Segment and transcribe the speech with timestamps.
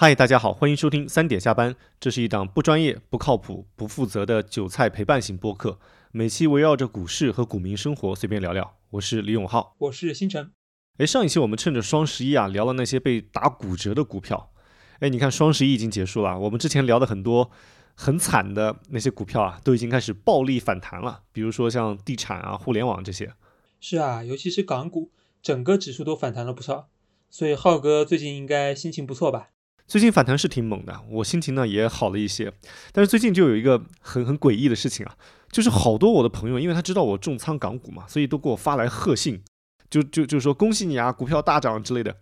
[0.00, 1.74] 嗨，大家好，欢迎收听三点下班。
[1.98, 5.80] 这是一档不专业、不靠谱、不负责的韭菜陪伴型播客，
[6.12, 8.76] 每期围绕着股市和股民生活随便聊聊。
[8.90, 10.52] 我是李永浩，我是星辰。
[10.98, 14.52] 哎，上一期我们趁着双十一啊，聊了那些被打骨折的股票。
[15.00, 17.50] 哎，你看双十一已经结束了，我们之前聊的很多
[17.96, 21.22] 很惨的那些股票啊，都已经开始暴力反弹了。
[21.32, 23.32] 比如说像地产啊、互联网这些。
[23.80, 25.10] 是啊，尤其是港股，
[25.42, 26.88] 整个指数都反弹了不少。
[27.28, 29.48] 所以浩哥最近应该心情不错吧？
[29.88, 32.52] 最近反弹是挺猛的，我心情呢也好了一些。
[32.92, 35.16] 但是最近就有一个很很诡异的事情啊，
[35.50, 39.42] 就是好多我的朋友，因为他知道我重仓港股嘛，所以都给我发来贺信，
[39.88, 42.14] 就就就说恭喜你啊，股票大涨之类的。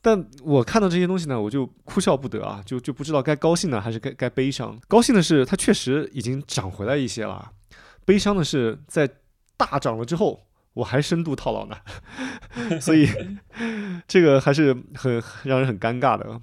[0.00, 4.74] 但我看到这些东西呢，我就哭笑不得啊，就就不知道该高兴呢还是该该悲伤。
[4.88, 7.50] 高兴的是它确实已经涨回来一些了，
[8.06, 9.06] 悲伤的是在
[9.58, 11.76] 大涨了之后我还深度套牢呢，
[12.80, 13.06] 所以
[14.06, 16.40] 这个还是很让人很尴尬的。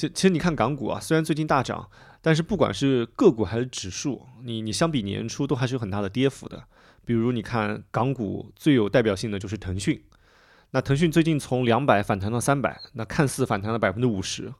[0.00, 1.90] 其其实你看港股啊，虽然最近大涨，
[2.22, 6.64] 但是不管是个股还是指数，你你相比年初都还是有很大的跌幅的。
[7.04, 10.02] 比如你看港股最有代表性的就是腾讯，
[10.70, 14.50] 那腾讯最近从两百反弹到三百，那看似反弹了百分之五十，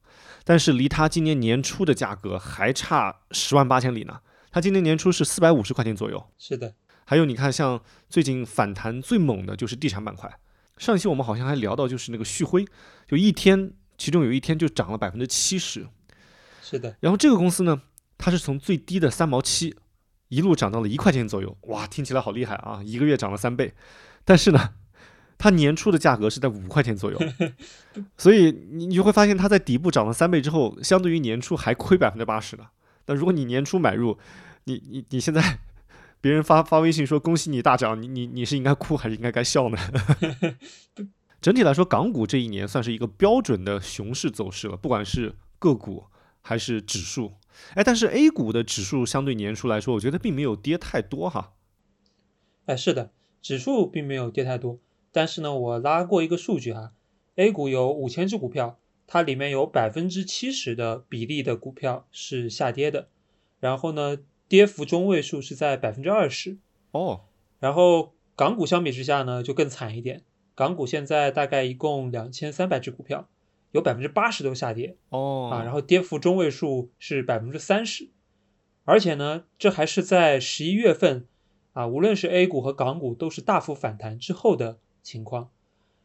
[0.45, 4.21] 但是离它今年年初的价格还差十万八千里呢。
[4.51, 6.23] 它今年年初是四百五十块钱左右。
[6.37, 6.75] 是的。
[7.07, 10.31] 还有你看，像最近反弹最猛的就是地产板块。
[10.77, 12.67] 上期我们好像还聊到，就是那个旭辉，
[13.09, 13.73] 就一天。
[14.01, 15.87] 其中有一天就涨了百分之七十，
[16.63, 16.97] 是的。
[17.01, 17.83] 然后这个公司呢，
[18.17, 19.77] 它是从最低的三毛七
[20.29, 22.81] 一路涨到了一块钱左右，哇，听起来好厉害啊！
[22.83, 23.75] 一个月涨了三倍。
[24.25, 24.71] 但是呢，
[25.37, 27.19] 它年初的价格是在五块钱左右，
[28.17, 32.69] 所以你你就会发现它在底部涨了三倍之后，相对于年初还亏百分之八十呢。
[33.05, 34.17] 那如果你年初买入，
[34.65, 35.59] 你你你现在
[36.23, 39.77] 别人发发微信说恭喜你大涨，你你你是应该哭还是应该该笑呢？
[41.41, 46.05] 整体来说，港股这一年算是一个标准的熊市走势了，不管是个股
[46.43, 47.33] 还是指数。
[47.75, 51.55] 哎，但是 A 股的指数相对年初来说，我觉得并没有跌太多哈。
[52.67, 53.11] 哎，是的，
[53.41, 54.79] 指数并没有跌太多。
[55.13, 56.93] 但是呢，我拉过一个数据哈
[57.37, 63.09] ，A 股有五千只股票，它里面有百分之七十的比例的股票是下跌的，
[63.59, 66.59] 然后呢，跌幅中位数是在百分之二十。
[66.93, 67.23] 哦，
[67.59, 70.23] 然后港股相比之下呢，就更惨一点。
[70.55, 73.29] 港股现在大概一共两千三百只股票，
[73.73, 78.09] 有百分之八十都下跌哦啊，然后跌幅中位数是百分之三十，
[78.85, 81.27] 而且呢，这还是在十一月份
[81.73, 85.51] 啊，无论是 A 股和港股都是大幅反弹之后的情况，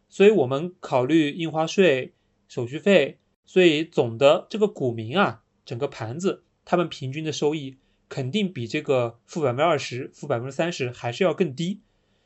[0.07, 2.13] 所以我们考虑印花税、
[2.47, 7.77] 手续费，所以总的这个股民啊，整个盘子他们平均的收益
[8.07, 11.81] 肯定比这个负百分之二十、负百分之三十还是要更低。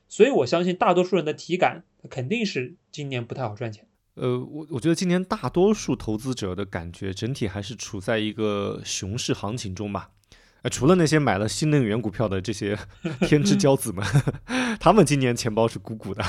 [0.08, 3.86] 所以，我相信大多数人的体感，肯定是今年不太好赚钱。
[4.16, 10.12] 呃，我我觉得今年大多数投资者的感觉，整体还是处在一个熊市行情中吧。
[10.62, 12.78] 呃，除了那些买了新能源股票的这些
[13.28, 14.06] 天之骄子们，
[14.80, 16.24] 他们今年钱包是鼓鼓的。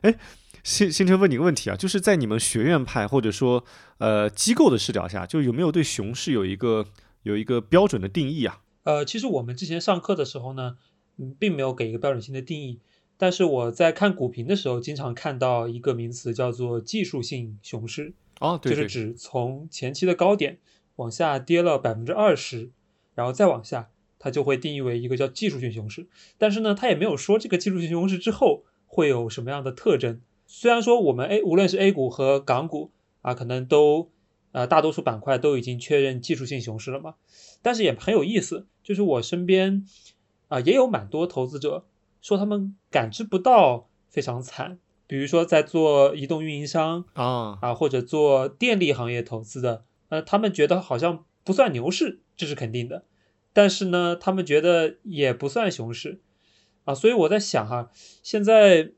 [0.00, 0.18] 哎，
[0.62, 3.64] 新新城问你个问题啊，就是在你们学院派或者说
[3.98, 6.86] 呃机构的视角下，就有没有对熊市有一个
[7.22, 8.60] 有一个标准的定义啊？
[8.84, 10.76] 呃，其实我们之前上课的时候呢。
[11.16, 12.80] 嗯，并没有给一个标准性的定义，
[13.16, 20.58] 但是我在看股评的时候，经常看到一个名词叫做技术性熊市哦，就是指从前期的高点
[20.96, 22.70] 往下跌了百分之二十，
[23.14, 26.06] 然后再往下，它就会定义为一个叫技术性熊市。
[26.38, 30.20] 但是呢，它也没有说这个技术性熊市之后会有什么样的特征。
[30.46, 32.90] 虽然说我们 A 无论是 A 股和港股
[33.22, 34.10] 啊，可能都
[34.52, 37.14] 呃大多数板块都已经确认技术性熊市了嘛，
[37.62, 39.86] 但是也很有意思，就是我身边。
[40.48, 41.86] 啊，也有蛮多投资者
[42.24, 53.04] 说他们感知不到非常惨，比如说在做移动运营商啊啊，或者做电力行业投资的，呃，他们觉得好像不算牛市，这是肯定的。
[53.52, 56.22] 但是呢，他们觉得也不算熊市
[56.84, 57.90] 啊，所以我在想哈，
[58.22, 58.92] 现在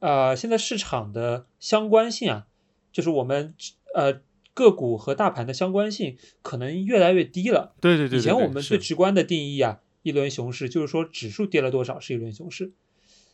[0.00, 2.46] 啊，现在市场的相关性啊，
[2.90, 3.54] 就是我们
[3.94, 4.22] 呃
[4.52, 7.76] 个股和大盘的相关性可能越来越低了。
[7.80, 9.82] 对对对，以前我们最直观的定义啊。
[10.06, 12.70] 一轮熊市就是说指数跌了多少是一轮熊市，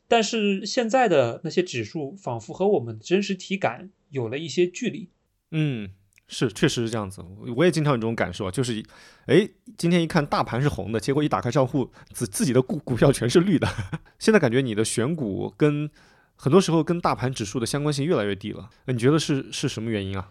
[0.09, 5.11] 但是现在的那些指数仿佛和我们的真实体感有了一些距离。
[5.51, 5.91] 嗯，
[6.27, 7.23] 是，确实是这样子。
[7.59, 8.83] 我也经常有这种感受啊，就是，
[9.27, 9.47] 哎，
[9.77, 13.69] 今天一看大盘是红的，结果一打开账户，自自己的股股票全是绿的。
[14.19, 15.91] 现在感觉你的选股跟
[16.35, 18.71] 很多时候跟大盘指数的相关性越来越低了。
[18.87, 20.31] 你觉得是是什么原因啊？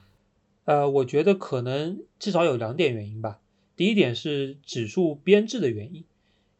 [0.65, 3.38] 呃，我觉得可能至少有两点原因吧。
[3.75, 6.03] 第一点是指数编制的原因。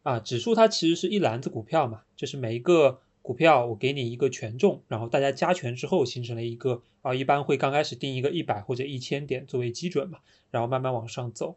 [0.02, 10.18] 啊，指数它其实是一篮子股票嘛，就是每一个股票我给你一个权重，然后大家加权之后形成了一个啊，一般会刚开始定一个一百或者一千点作为基准嘛，
[10.50, 11.56] 然后慢慢往上走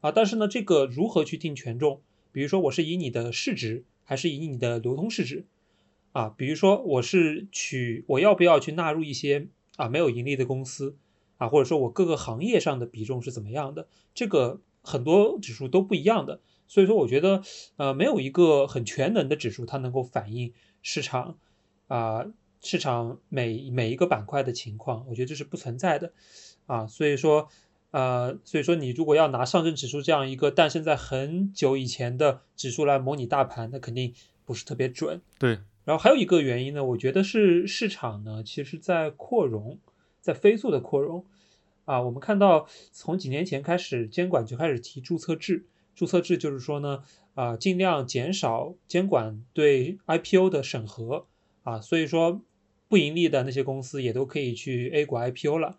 [0.00, 0.12] 啊。
[0.12, 2.02] 但是呢，这个如何去定权重？
[2.32, 5.46] 比如说我是以你的市值，还是以你的流通市值
[6.12, 6.28] 啊？
[6.28, 10.98] 比如说我是取我要不要去纳入一些啊没有盈利的公司
[11.38, 13.88] 啊，或者说我各个行业上的比重是怎么样的？
[14.14, 17.42] 这个很多指数都不一样的，所以说我觉得
[17.76, 20.52] 呃没有一个很全能的指数，它能够反映。
[20.82, 21.36] 市场
[21.88, 22.24] 啊，
[22.62, 26.12] 市场每每一个板块的情况，我觉得这是不存在的
[26.66, 26.86] 啊。
[26.86, 27.48] 所以说，
[27.90, 34.14] 呃，所以说你如果要拿上证指数这样一个诞生在很久以前的指数来模拟大盘，那肯定
[34.44, 35.20] 不是特别准。
[35.40, 35.58] 对。
[35.84, 39.78] 然后还有一个原因呢，我觉得是市场呢，其实在扩容，
[40.20, 41.24] 在飞速的扩容
[41.84, 42.00] 啊。
[42.02, 45.66] 我们看到从几年前开始，监管就开始提注册制，
[45.96, 47.02] 注册制就是说呢。
[47.36, 51.26] 啊，尽量减少监管对 IPO 的审核
[51.64, 52.40] 啊，所以说
[52.88, 55.76] 不盈利的那些公司也都可以去 A 股 IPO 了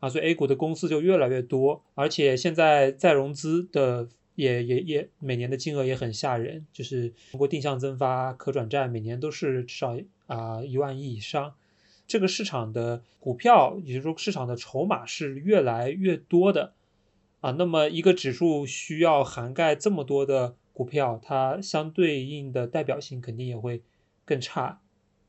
[0.00, 11.54] 啊，所以 A 股的公司就越来越多，而且现在再融资的也也也每年的金额也很吓人，就是通过定向增发、可转债，每年都是至少啊一万亿以上。
[12.06, 16.74] 这个市场的股票，也就是说市场的筹码是越来越多的
[17.40, 20.56] 啊，那么一个指数需要涵盖这么多的。
[20.78, 23.82] 股票它相对应的代表性肯定也会
[24.24, 24.80] 更差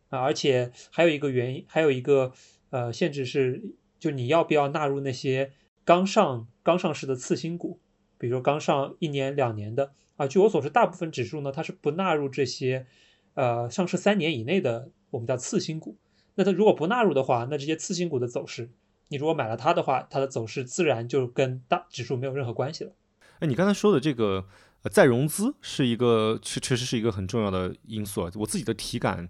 [0.09, 2.31] 啊，而且还有一个原因，还有一个
[2.69, 3.59] 呃限制是，
[3.97, 5.51] 就你要不要纳入那些
[5.83, 7.79] 刚上刚上市的次新股，
[8.19, 12.85] 比如刚上一年两年的啊，据我所知，大部分指数呢它是不纳入这些
[13.33, 15.97] 呃上市三年以内的我们叫次新股。
[16.35, 18.69] 那它如果不纳入的话，那这些次新股的走势，
[19.09, 22.93] 你如果买了它的话，它的走势自然就跟大指数没有任何关系了。
[23.39, 24.47] 哎，你刚才说的这个。
[24.81, 29.27] 呃，再融资是一个确确实是一个很重要的因素啊，我自己的体感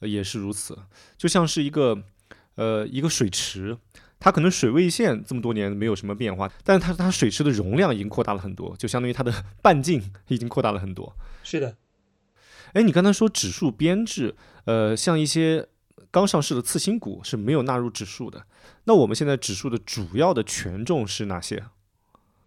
[0.00, 0.78] 也是如此。
[1.18, 2.04] 就像是一个
[2.54, 3.76] 呃一个水池，
[4.18, 9.30] 它可能水位线这么多年没有什么变化，但是它它水池的容量已经扩大了很多，就相当于它的
[9.60, 11.14] 半径已经扩大了很多。
[11.42, 11.76] 是的。
[12.72, 15.68] 哎，你刚才说指数编制，呃，像一些
[16.10, 18.46] 刚上市的次新股是没有纳入指数的。
[18.84, 21.64] 那我们现在指数的主要的权重是哪些？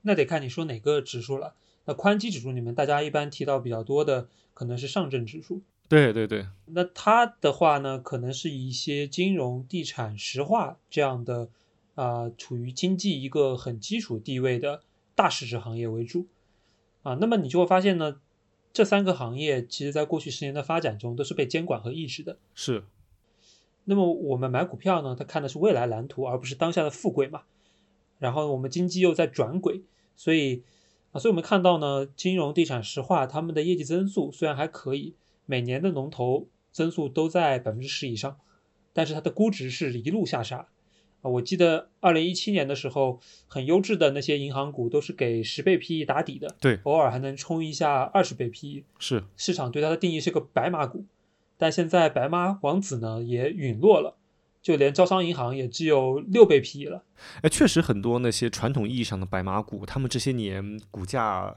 [0.01, 1.53] 那得看你说哪个指数了。
[1.85, 5.61] 那宽基指数里面，大家一般提到比较多的可能是上证指数。
[5.87, 6.47] 对对对。
[6.65, 11.49] 那它的话呢，可能是一些金融、地产、石化这样的
[11.95, 14.81] 啊，处于经济一个很基础地位的
[15.15, 16.27] 大市值行业为主
[17.03, 17.15] 啊。
[17.21, 18.21] 那么你就会发现呢，
[18.73, 22.37] 这三个行业其实在过去十年的发展中都是被监管和抑制的。
[22.55, 22.83] 是。
[23.85, 27.41] 那么我们买股票呢，它看的是未来蓝图，而不是当下的富贵嘛。
[28.19, 29.81] 然后我们经济又在转轨，
[30.15, 30.63] 所以。
[31.13, 35.13] 啊，所以我们看到呢，金融、地产、石化，他们的业绩增速虽然还可以，
[35.45, 38.37] 每年的龙头增速都在百分之十以上，
[38.93, 40.69] 但是它的估值是一路下杀。
[41.21, 51.03] 啊，我记得二零一七年的时候，很优质的那些银行股都是给十倍 PE 打底的，对，偶尔还能冲一下二十倍 PE，是市场对它的定义是个白马股，
[51.61, 54.17] 但现在白马王子呢也陨落了。
[54.63, 57.03] 就连招商银行也只有六倍 PE 了。
[57.41, 61.55] 哎，确实很多那些传统意义上的白马股，他们这些年股价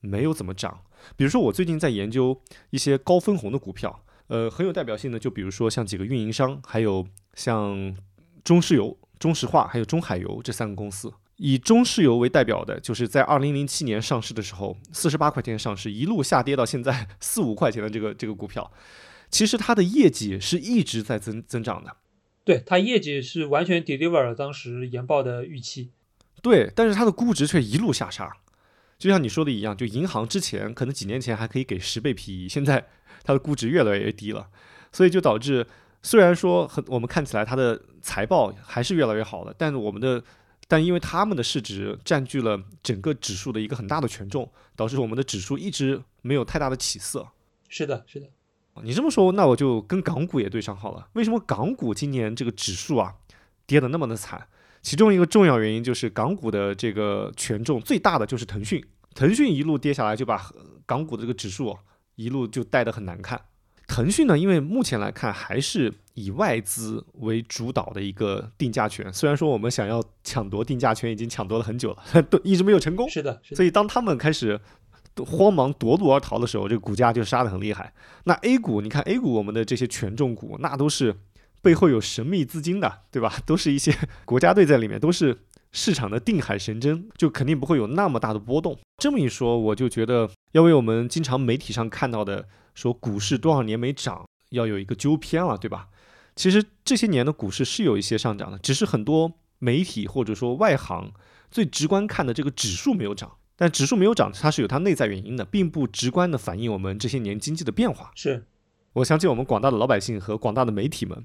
[0.00, 0.80] 没有怎么涨。
[1.16, 2.38] 比如说，我最近在研究
[2.70, 7.96] 一些高分红的股票，呃，很有代表性的，就比如说像几个运营商，还有像
[8.44, 11.12] 中石油、中石化，还有中海油这三个公司。
[11.36, 18.72] 以中石油为代表的，就是在二零零七年上市的时候，四十八块钱上市，一路下跌到现在四五块钱的这个这个股票，
[19.30, 21.96] 其实它的业绩是一直在增增长的。
[22.44, 25.90] 对它业绩是完全 deliver 了当时研报的预期，
[26.42, 28.32] 对，但是它的估值却一路下杀，
[28.96, 32.86] 就像你说的一样，就银行之前可能几年前还可以给十倍 PE，现在
[33.24, 34.48] 它的估值越来越低了，
[34.92, 35.66] 所以就导致
[36.04, 40.22] 虽然说很我们看起来它的财报还是越来越好了，但是我们的
[40.68, 47.26] 但因为他们的市值占据了整个指数的一个很大的权重，导致我们的指数一直没有太大的起色。
[47.68, 48.28] 是的，是的。
[48.84, 51.08] 你这么说，那我就跟港股也对上号了。
[51.14, 53.14] 为什么港股今年这个指数啊
[53.66, 54.46] 跌得那么的惨？
[54.82, 60.50] 其中一个重要原因就是港股的这个权重最大的就是腾讯，腾讯一路跌下来，就把
[60.84, 61.80] 港股的这个指数啊
[62.14, 63.40] 一路就带得很难看。
[63.88, 73.08] 腾讯呢，因为目前来看还是以外资为主导的一个定价权，虽然说我们想要抢夺定价权已经抢夺了很久了， 都一直没有成功。
[73.08, 74.60] 是的，所以当他们开始。
[75.24, 77.92] 慌忙夺路而逃的时候，这个股价就杀得很厉害。
[78.24, 81.16] 那 A 股，你看 A 股，我们的这些权重股，那都是
[81.62, 83.38] 背后有神秘资金的，对吧？
[83.46, 85.38] 都是一些 国家队在里面，都是
[85.72, 88.78] 市场的定海神针，就肯定不会有那么大的波动。
[88.98, 95.88] 这么一说，我就觉得要为我们经常媒体上看到的说股市多少年没涨，要有一个纠偏了，对吧？
[96.34, 101.10] 其实这些年的股市是有一些上涨的，只是很多媒体或者说外行
[101.50, 108.12] 最直观看的这个指数没有涨，但指数没有涨，它是有它内在原因的，并不直观的反映我们这些年经济的变化。
[108.14, 108.44] 是，
[108.92, 111.24] 我相信我们广大的老百姓和广大的媒体们，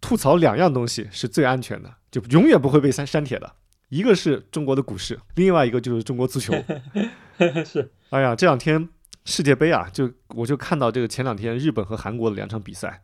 [0.00, 3.54] 吐槽两样东西是最安全的，就永远不会被删删帖的，
[3.90, 6.54] 一个是中国的股市，另外一个就是中国足球。
[7.64, 8.88] 是，哎呀，这两天
[9.24, 13.02] 世界杯啊，就我就看到这个前两天日本和韩国的两场比赛，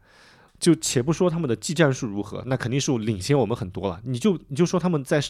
[0.58, 4.00] 就且不说他们的技战术如何，那肯定是领先我们很多了。
[4.04, 5.20] 你就你就说他们在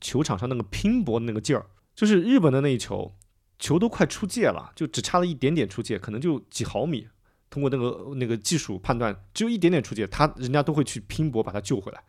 [0.00, 3.14] 球场上那个拼搏的那个劲儿，就是日本的那一球，
[3.58, 7.08] 球都快出界了，就只差了一点点出界，可能就几毫米。
[7.50, 12.02] 通过那个那个技术判断，只有一点点出界，他人家都会去拼搏把他救回来。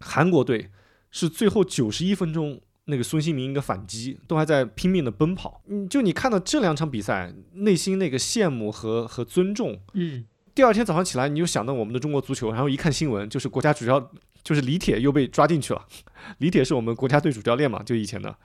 [0.00, 0.70] 韩国队
[1.10, 2.60] 是最后九十一分钟。
[2.86, 5.62] 那个孙兴民一个反击，都还在拼命的奔跑。
[5.68, 9.80] 嗯，就你看到这两场比赛，内心那个羡慕和和尊重。
[9.94, 14.10] 嗯，第二天早上起来，你就想到我们的中国足球，然后一看新闻，就是国家主教，
[14.42, 15.82] 就是李铁又被抓进去了。
[16.36, 18.36] 李铁是我们国家队主教练嘛，就以前的，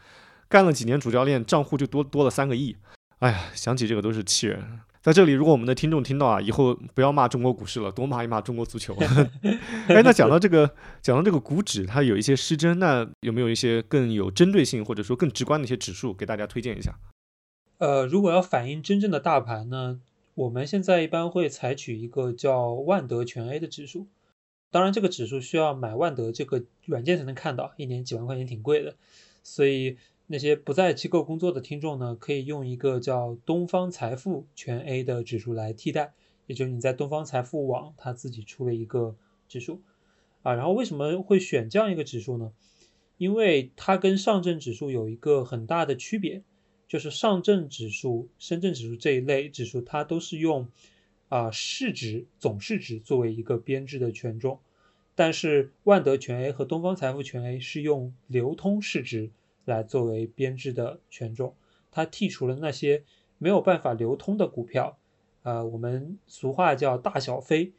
[0.49, 2.75] 干了几年主教练，账户就多多了三个亿。
[3.19, 4.81] 哎呀，想起这个都是气人。
[5.01, 8.93] 在这里，如果我们的听众听到啊，以后不要骂中国股市了，多骂一骂中国足球。
[9.87, 10.69] 哎，那讲到这个，
[11.01, 16.97] 讲到这个股指，它有一些失真，那有没有一些更有针对性或者说更直观的一些指数给大家推荐一下？
[17.77, 20.01] 呃，如果要反映真正的大盘呢，
[20.35, 24.07] 我们现在一般会采取一个叫万德全 A 的指数。
[24.69, 28.95] 当然，这个指数需要买万德这个软件才能看到，一年几万块钱挺贵的，
[29.43, 29.97] 所以。
[30.31, 36.13] 那些不在机构工作的听众呢，可以用一个叫东方财富全 A 的指数来替代，
[36.45, 39.15] 也就是你在东方财富网它自己出了一个
[39.47, 39.81] 指数
[40.43, 40.53] 啊。
[40.53, 42.53] 然后为什么会选这样一个指数呢？
[43.17, 46.43] 因为它跟上证指数有一个很大的区别，
[46.87, 50.67] 就是上证指数、深圳指数这一类指数，它都是用
[51.29, 54.59] 啊市值总市值作为一个编制的权重，
[55.15, 59.31] 但是万德全 A 和东方财富全 A 是用流通市值。
[59.69, 61.55] 来作为编制的权重，
[61.89, 63.03] 它剔除了那些
[63.37, 64.97] 没有办法流通的股票，
[65.43, 67.71] 呃，我们俗话叫大小非，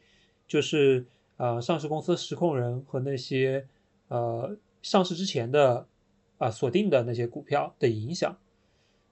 [0.47, 1.05] 就是
[1.37, 3.67] 呃上市公司实控人和那些
[4.07, 5.87] 呃上市之前的
[6.39, 8.35] 啊锁定的那些股票的影响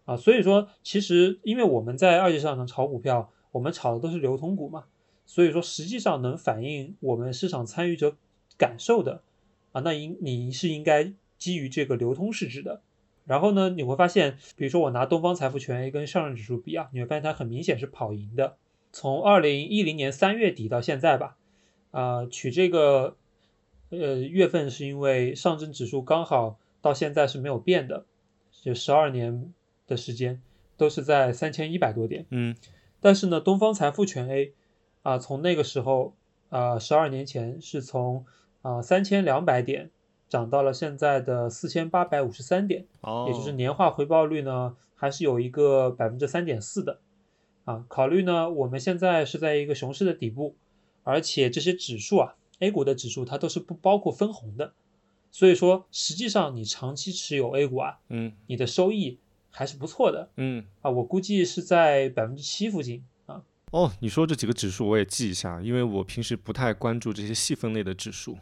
[0.05, 4.85] 啊，所以说其实因为我们在二级市场上炒股票，我们炒的都是流通股嘛，
[5.25, 8.17] 所以说实际上能反映我们市场参与者
[8.57, 9.21] 感受的
[9.71, 11.13] 啊，那应你是应该。
[11.39, 12.81] 基于这个流通市值的，
[13.25, 18.57] 然后呢，你会发现，比如说我拿东方财富全 A 跟上证指数比啊，你会发现它很明显是跑赢的。
[18.91, 21.37] 从二零一零年三月底到现在吧，
[21.91, 23.15] 啊，取这个
[23.89, 28.05] 呃月份是因为上证指数刚好到现在是没有变的，
[28.51, 29.53] 就十二年
[29.87, 30.41] 的时间
[30.75, 32.25] 都是在三千一百多点。
[32.31, 32.55] 嗯，
[32.99, 34.53] 但是呢，东方财富全 A
[35.03, 36.15] 啊，从那个时候
[36.49, 38.25] 啊，十二年前是从
[38.61, 39.91] 啊三千两百点。
[40.29, 46.99] 涨到了现在的四千八百五十三点，哦，也就是年化回报率呢，还是有一个百分之三点四的，
[47.65, 50.55] 啊，考虑呢，我们现在是在一个熊市的底部，
[51.03, 54.73] 而且这些指数啊，A 股的指数它都是不包括分红的，
[55.31, 59.17] 所以说实际上你长期持有 A 股啊，嗯，你的收益
[59.49, 63.41] 还是不错的，嗯，啊，我估计是在百分之七附近啊。
[63.71, 68.37] 哦，你说这几个指数我也记一下，因为我平时不太关注这些细分类的指数。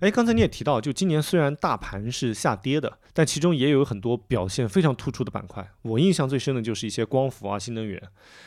[0.00, 5.68] 哎，刚才你也提到，就今年虽然大盘是下跌的，但其中也有很多表现非常突出的板块。
[5.82, 8.00] 我印象最深的就是一些光伏啊、新能源。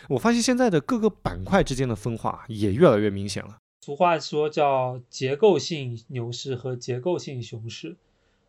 [0.07, 3.57] 我发现现在的各个板块之间的分化也越来越明显了。
[3.81, 7.97] 俗话说叫结构性牛市和结构性熊市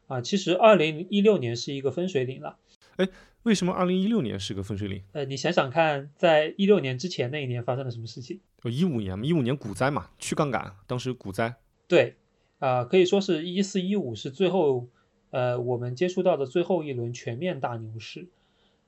[0.06, 0.20] 啊。
[0.20, 2.56] 其实二零一六年是一个分水岭了。
[2.96, 3.08] 哎，
[3.42, 5.02] 为什么二零一六年是个分水岭？
[5.10, 8.38] 呃，你想想看，在一六年之前那一年发生了什么事情？
[8.64, 11.56] 一五年嘛，一五年股灾嘛，去杠杆，当时股灾。
[11.88, 12.14] 对。
[12.62, 14.86] 啊，可以说是一四一五是最后，
[15.30, 18.28] 呃，我们接触到的最后一轮全面大牛市，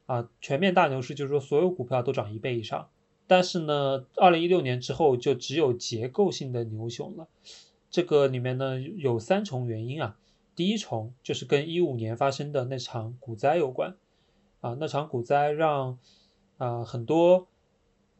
[0.07, 2.89] 啊，全面大牛市就是说所有股票都涨一倍以上。
[3.27, 7.27] 但是呢，二零一六年之后就只有结构性的牛熊了。
[7.91, 10.17] 这个里面呢有三重原因啊，
[10.55, 13.97] 第一重就是跟一五年发生的那场股灾有关，
[14.61, 15.99] 啊，那场股灾让
[16.59, 17.49] 啊很多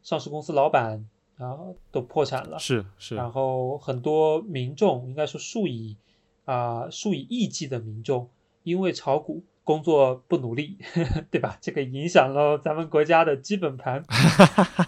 [0.03, 1.09] 上市公司老板。
[1.37, 5.97] 然后都破产了，是是，然后很多民众，应该说数以
[6.45, 8.29] 啊数以亿计的民众，
[8.63, 10.79] 因为炒股工作不努力，
[11.33, 11.59] 对吧？
[11.61, 14.05] 这个影响了咱们国家的基本盘，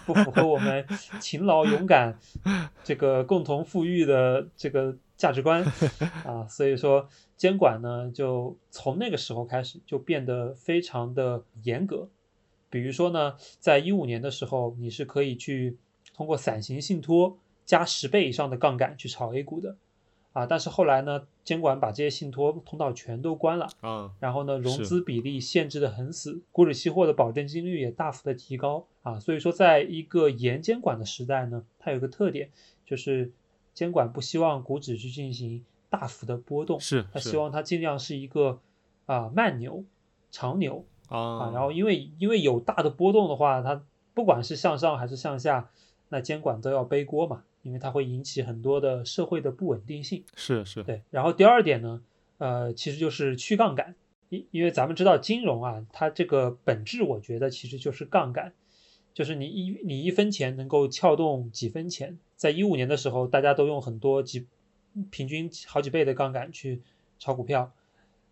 [0.05, 0.85] 不符合我们
[1.19, 2.17] 勤劳勇敢
[2.81, 5.65] 这个共同富裕的这个价值观
[6.23, 12.07] 啊，所以说监管呢，就从那个时候开始就变得非常的严格。
[12.69, 15.77] 比如说呢，在一五年的时候，你是可以去。
[16.17, 19.77] 通过伞形信托加十倍以上的杠杆去炒 A 股的，
[20.33, 28.85] 啊，但是后来呢，监管把这些信托通道全都关了，啊，然后呢，融资比例限制的很死，股指期货的保证金率也大幅的提高。
[29.03, 32.49] 啊，所以说在一个严监管的时代呢，它有个特点，
[32.85, 33.31] 就是
[33.73, 38.59] 监管不希望股指去进行大幅的波动，是是它希望它尽量是一个
[39.05, 39.85] 啊慢牛、
[40.29, 43.81] 长牛啊，啊，然后因为因为有大的波动的话，它
[44.13, 45.69] 不管是向上还是向下，
[46.09, 50.23] 那监管都要背锅嘛，因为它会引起很多的社会的不稳定性。
[50.35, 52.01] 是是对，然后第二点呢，
[52.37, 53.95] 呃，其实就是去杠杆，
[54.29, 58.53] 因因为咱们知道金融啊，它这个本质我觉得其实就是杠杆，
[59.13, 62.17] 就是你一你一分钱能够撬动几分钱。
[62.35, 64.45] 在一五年的时候，大家都用很多几
[65.09, 66.81] 平均好几倍的杠杆去
[67.19, 67.71] 炒股票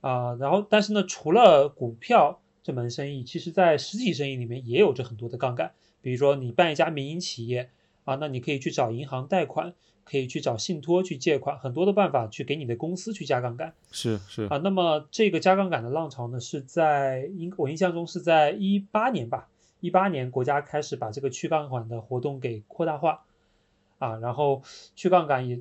[0.02, 5.74] 啊、然后但是呢，除了股票这门生意，其实在实体生意里面也有着很多的杠杆，
[6.06, 7.72] 比如说你办一家民营企业
[8.04, 9.74] 啊，那你可以去找银行贷款。
[10.08, 14.58] 可以去找信托去借款，很多的办法去给你的公司去加杠杆是是啊。
[14.58, 23.26] 那么这个加杠杆的浪潮呢，是在印我印象中是在一八年吧，一八年国家开始把这个去杠杆的活动给扩大化
[23.98, 24.62] 啊，然后
[24.96, 25.60] 去杠杆也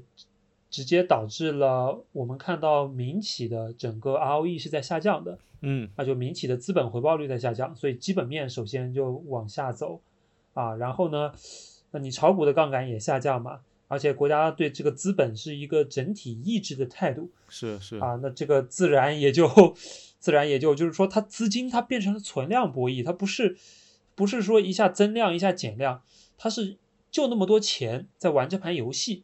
[0.68, 10.02] 直接导致了我们看到民企的整个 ROE 是在下降的，嗯那就民企的资本回报率在下降，所以基本面首先就往下走
[10.54, 11.32] 啊，然后呢，
[11.90, 13.60] 那你炒股的杠杆也下降嘛。
[13.86, 19.46] 而且国家对这个资本是一个整体抑制的态度是是啊，那这个自然也就
[20.18, 23.56] 自然也就就是说，它资金它变成了存量博弈，它不是
[24.14, 26.02] 不是说一下增量一下减量，
[26.38, 26.78] 它是
[27.10, 29.22] 就那么多钱在玩这盘游戏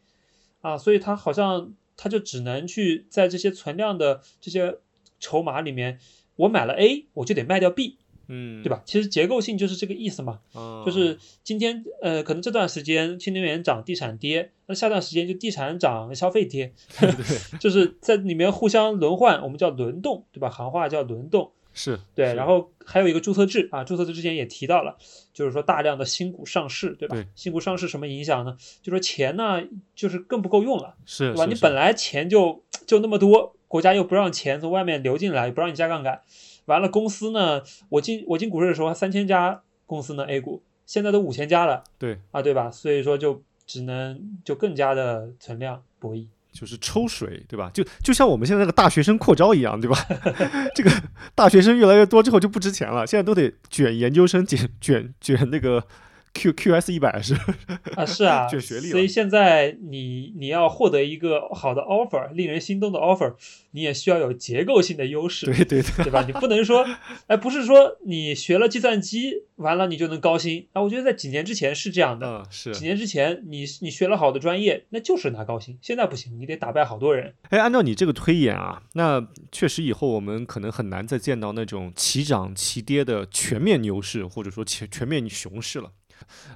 [0.61, 4.79] 啊，所以它好像它就只能去在这些存量的这些
[5.19, 5.99] 筹码里面，
[6.37, 7.97] 我买了 A，我就得卖掉 B，
[8.33, 8.81] 嗯，对吧？
[8.87, 10.39] 其实结构性就是这个意思嘛。
[10.53, 16.73] 啊，就是今天呃，可能这段时间新能源涨，地产跌，那下段时间就地产涨，消费跌，
[17.59, 20.49] 就是在里面互相轮换，我们叫轮动，对吧？
[20.49, 21.51] 行话叫轮动。
[21.73, 24.97] 是对，是然后还有一个注册制啊，注册制之前也提到了，
[25.33, 27.15] 就是说大量的新股上市，对吧？
[27.15, 28.57] 对新股上市什么影响呢？
[28.83, 29.63] 就说钱呢，
[29.95, 31.37] 就是更不够用了，是吧？
[31.37, 36.23] 是是是你本来钱就就那么多，国家又不让钱从外面流进来，也不让你加杠杆，
[36.71, 42.71] 完了公司呢，我进我进股市的时候还三千家公司呢 A 股，现在都五千家了对，啊，对吧？
[42.71, 46.29] 所以说就只能就更加的存量博弈。
[46.53, 47.71] 就是抽水，对吧？
[47.73, 49.97] 就就像我们现在那个大学生扩招一样，对吧？
[50.75, 50.91] 这个
[51.35, 55.85] 大学生越来越多之后就不值钱了，现在都得卷研究生，卷卷卷那个
[56.33, 57.35] Q QS 一百是？
[57.97, 63.35] 啊，是啊， 卷学历所以现在你你要获得一个好的 offer，令人心动的 offer，
[63.73, 66.23] 你也需要有结构性的优势，对对对，对吧？
[66.27, 66.87] 你不能说，
[67.27, 70.81] 哎，不是说你学了计算机完了你就能高薪啊。
[70.81, 72.73] 我觉得在几年之前是这样的，嗯是。
[72.73, 75.79] 几年之前你你学了好的专业，那就是拿高薪。
[75.83, 77.35] 现在不行，你得打败好多人。
[77.51, 85.91] 哎，按照你这个推演啊，那确实以后我们可能很难再见到那种齐涨齐跌的全面牛市，或者说全全面熊市了。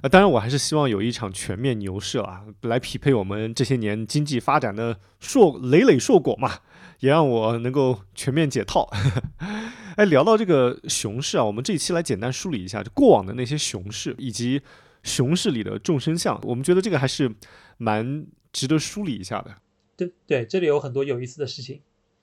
[0.01, 6.59] 呃，当然，我还是希望有一场全面牛市啊，来匹配我们这些年经济发展的硕累累硕果嘛，
[6.99, 8.89] 也让我能够全面解套。
[9.97, 14.61] 哎，聊到这个熊市啊，我们这一期来简单梳理一下就过往的那些熊市，以及
[15.03, 17.33] 熊市里的众生相，我们觉得这个还是
[17.77, 19.55] 蛮值得梳理一下的。
[19.97, 21.81] 对对，这里有很多有意思的事情。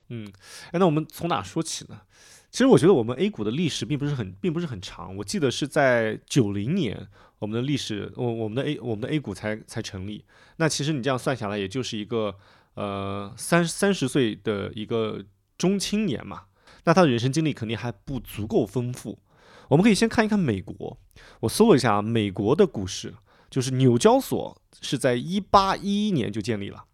[0.09, 0.31] 嗯，
[0.73, 2.03] 哎，那我们从哪说起呢？
[2.51, 5.17] 其实我觉得我们 A 股的历史并不是很，并不是很长。
[5.17, 7.09] 我记得是在九零年，
[7.43, 10.25] 我们的历史，我我们的 A 我们的 A 股才才成立。
[10.59, 12.33] 那其实你这样算下来，也就是一个
[12.75, 15.25] 呃三三十岁的一个
[15.59, 16.43] 中青年嘛。
[16.85, 19.19] 那他的人生经历肯定还不足够丰富。
[19.67, 20.97] 我们可以先看一看美国。
[21.41, 23.13] 我搜了一下啊，美国的股市，
[23.51, 26.85] 就是纽交所是在一八一一年就建立了。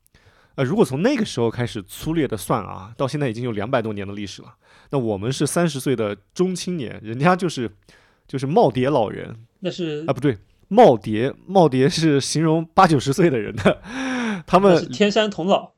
[0.54, 4.54] 呃，如果从那个时候开始粗略的算啊，到现在已经有两百多年的历史了。
[4.88, 7.70] 那我们是三十岁的中青年，人家就是
[8.26, 10.36] 就是耄耋老人那是啊，不对，
[10.70, 13.80] 耄耋耄耋是形容八九十岁的人的，
[14.46, 15.70] 他们是天山童姥。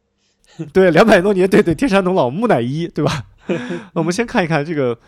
[0.72, 3.26] 对两百多年，对对，天山童姥木乃伊，对吧？
[3.48, 4.98] 那我们先看一看这个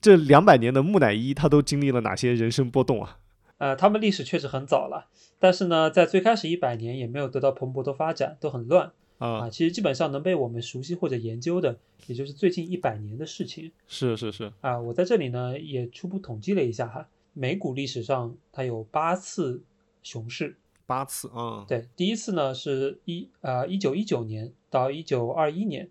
[0.00, 3.18] 这两百年的木乃伊，他都经历了哪些人生波动啊？
[3.58, 5.08] 呃，他们历史确实很早了，
[5.38, 14.78] 但是呢，在最开始一百年也没有得到蓬勃的发展，都很乱啊啊。，其实基本上能被我们熟悉或者研究的，也就是最近一百年的事情是是是，啊。
[14.80, 19.62] 我在这里呢也初步统计了一下哈，美股历史上它有八次
[20.02, 25.90] 熊市，八次啊，对，第一次呢是一呃一九一九年到一九二一年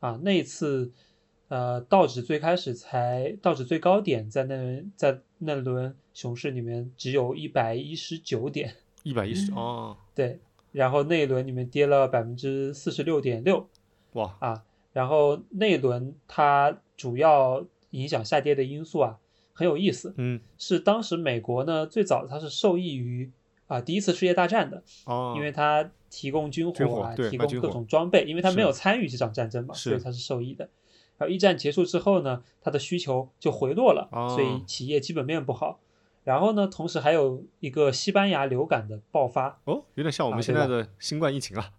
[0.00, 0.90] 啊，那一次
[1.48, 10.40] 呃道指最开始才道指最高点在那在那轮熊市里面只有一百一十九点，一百一十哦， 对，
[10.72, 13.68] 然后那一轮里面跌了百分之四十六点六
[14.14, 19.18] 哇，啊，然后那一轮它主要影响下跌的因素啊
[19.58, 23.28] 很有意思，嗯，是当时美国呢最早它是受益于
[23.66, 30.68] 啊第一次世界大战的，哦，因为它提供军军火火啊，提供各种装备，因为它没有参与这场战争嘛，所以它是受益的。
[31.16, 35.80] 然后一战结束之后呢，它的需求就回落了，哦所以企业基本面不好。
[36.22, 41.72] 然后呢，同时还有一个西班牙流感的爆发哦，有点像我们现在的新冠疫情啊。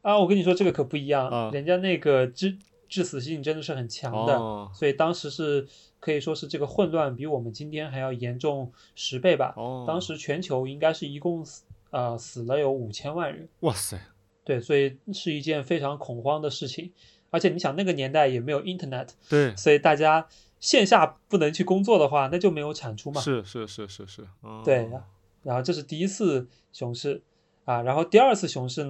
[0.00, 2.56] 啊，我跟你说这个可不一样，啊人家那个致
[2.90, 5.66] 致死性真的是很强的，哦所以当时是
[5.98, 9.54] 可以说是这个混乱比我们今天还要严重十倍吧。
[9.56, 13.48] 哦，当时全球应该是一共死呃死了有五千万人。
[13.60, 13.98] 哇塞，
[14.44, 16.92] 对，所以是一件非常恐慌的事情。
[17.30, 20.26] 而且你想，那个年代也没有 Internet，对，所以大家
[20.58, 23.20] 线下不能去工作的话，那就没有产出嘛。
[23.20, 24.90] 是是是是是，哦对
[25.44, 27.22] 然后这是第一次熊市
[27.64, 28.82] 啊，然后第二次熊市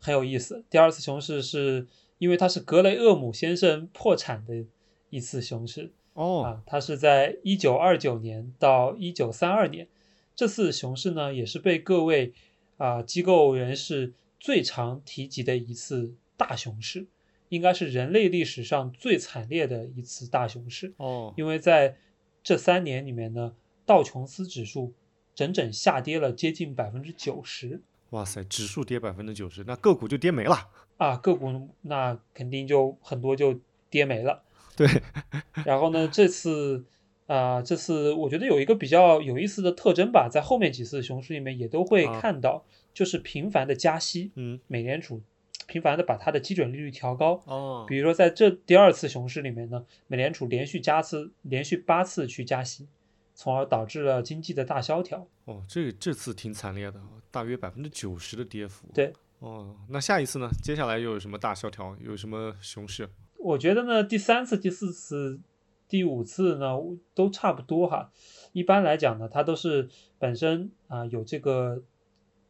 [0.00, 0.64] 很有意思。
[0.68, 1.86] 第二次熊市是
[2.18, 4.64] 因为它是格雷厄姆先生破产的
[5.10, 9.88] 一次熊市哦，啊，它是在一九二九年到一九三二年。
[10.36, 12.32] 这次熊市呢，也是被各位
[12.76, 17.06] 啊机构人士最常提及的一次大熊市，
[17.48, 20.92] 应该是人类历史上最惨烈的一次大熊市。
[20.96, 21.96] 哦，因为在
[22.42, 23.54] 这三年里面呢，
[23.86, 24.92] 道琼斯指数
[25.34, 30.68] 整整下跌了接近百分之九十哇塞，指数跌百分之九十，那个股就跌没了。
[30.96, 34.42] 啊，个股那肯定就很多就跌没了。
[34.76, 34.86] 对，
[35.64, 36.84] 然后呢，这次
[37.26, 45.22] 啊、这次我觉得有一个比较有意思的特征吧，在后面几次熊市里面也都会啊看到，就是频繁的加息，嗯，美联储
[45.66, 47.42] 频繁的把它的基准利率调高。
[47.46, 52.86] 哦，比如说在这第二次熊市里面呢，美联储连续加次，连续八次去加息，
[53.34, 55.26] 从而导致了经济的大萧条。
[55.46, 58.86] 哦，这这次挺惨烈的，大约百分之九十的跌幅。
[58.92, 59.12] 对，
[59.44, 60.48] 哦，那下一次呢？
[60.62, 61.94] 接下来又有什么大萧条？
[62.00, 63.10] 有什么熊市？
[63.36, 65.38] 我觉得呢，第三次、第四次、
[65.86, 66.78] 第五次呢
[67.14, 68.10] 都差不多哈。
[68.54, 71.82] 一般来讲呢，它都是本身啊、有这个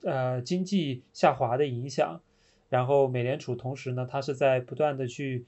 [0.05, 2.21] 呃经济下滑的影响，
[2.69, 5.45] 然后美联储同时呢，它是在不断的去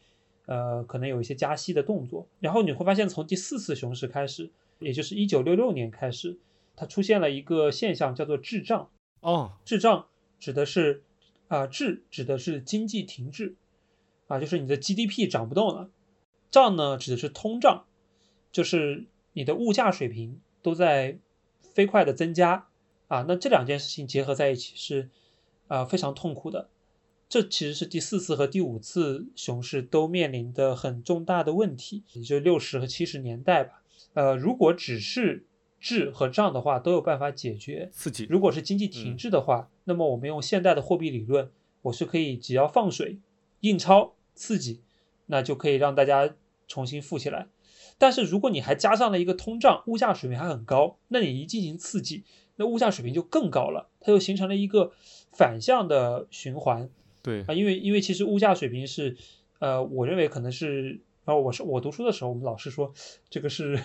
[0.47, 6.37] 呃可能有一些加息的动作，然后你会发现从第四次熊市开始，也就是一九六六年开始，
[6.75, 8.91] 它出现了一个现象叫做滞胀。
[9.21, 10.07] 哦，滞胀
[10.41, 11.05] 指的是
[11.49, 13.57] 啊，滞指的是经济停滞
[14.27, 15.91] 啊，就是你的 GDP 涨不动了。
[16.51, 17.85] 胀呢指的是通胀，
[18.51, 21.19] 就是你的物价水平都在
[21.75, 22.69] 飞快的增加
[23.09, 23.25] 啊。
[23.29, 25.11] 那这两件事情结合在一起是
[25.69, 26.69] 啊非常痛苦的。
[27.29, 33.83] 这其实是第四次和第五次熊市都面临的很重大的问题，也就六十和七十年代吧。
[34.15, 35.45] 呃，如果只是
[35.87, 37.89] 滞和胀的话，都有办法解决。
[37.93, 38.27] 刺激。
[38.29, 41.49] 如果是经济停滞的话，那么我们用现代的货币理论，
[41.83, 43.21] 我是可以只要放水、
[43.61, 44.81] 印钞、刺激，
[45.27, 46.35] 那就可以让大家
[46.67, 47.47] 重新富起来。
[47.99, 52.25] 但是如果你还加上了一个通胀，物价水平还很高，那你一进行刺激，
[52.57, 54.91] 那物价水平就更高了，它就形成了一个
[55.31, 56.91] 反向的循环
[57.23, 57.55] 对啊。
[57.55, 59.17] 因为因为其实物价水平是，
[59.61, 62.93] 呃，我认为可能是，然后我是我读书的时候，我们老师说
[63.31, 63.81] 这个是，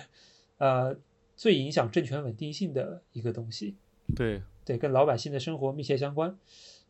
[0.57, 0.97] 呃，
[1.41, 3.75] 最影响政权稳定性的一个东西。
[4.15, 6.37] 对，对，跟老百姓的生活密切相关。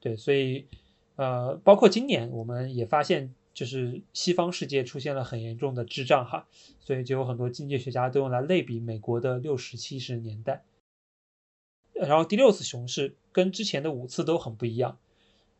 [0.01, 0.65] 对，所以
[1.15, 6.49] 呃，包括今年我们也发现，就是西方世界出现了很严重的滞胀哈，
[6.81, 10.65] 所以就有很多经济学家都用来类比美国的六十七十年代。
[11.93, 14.97] 然后第六次熊市跟之前的五次都很不一样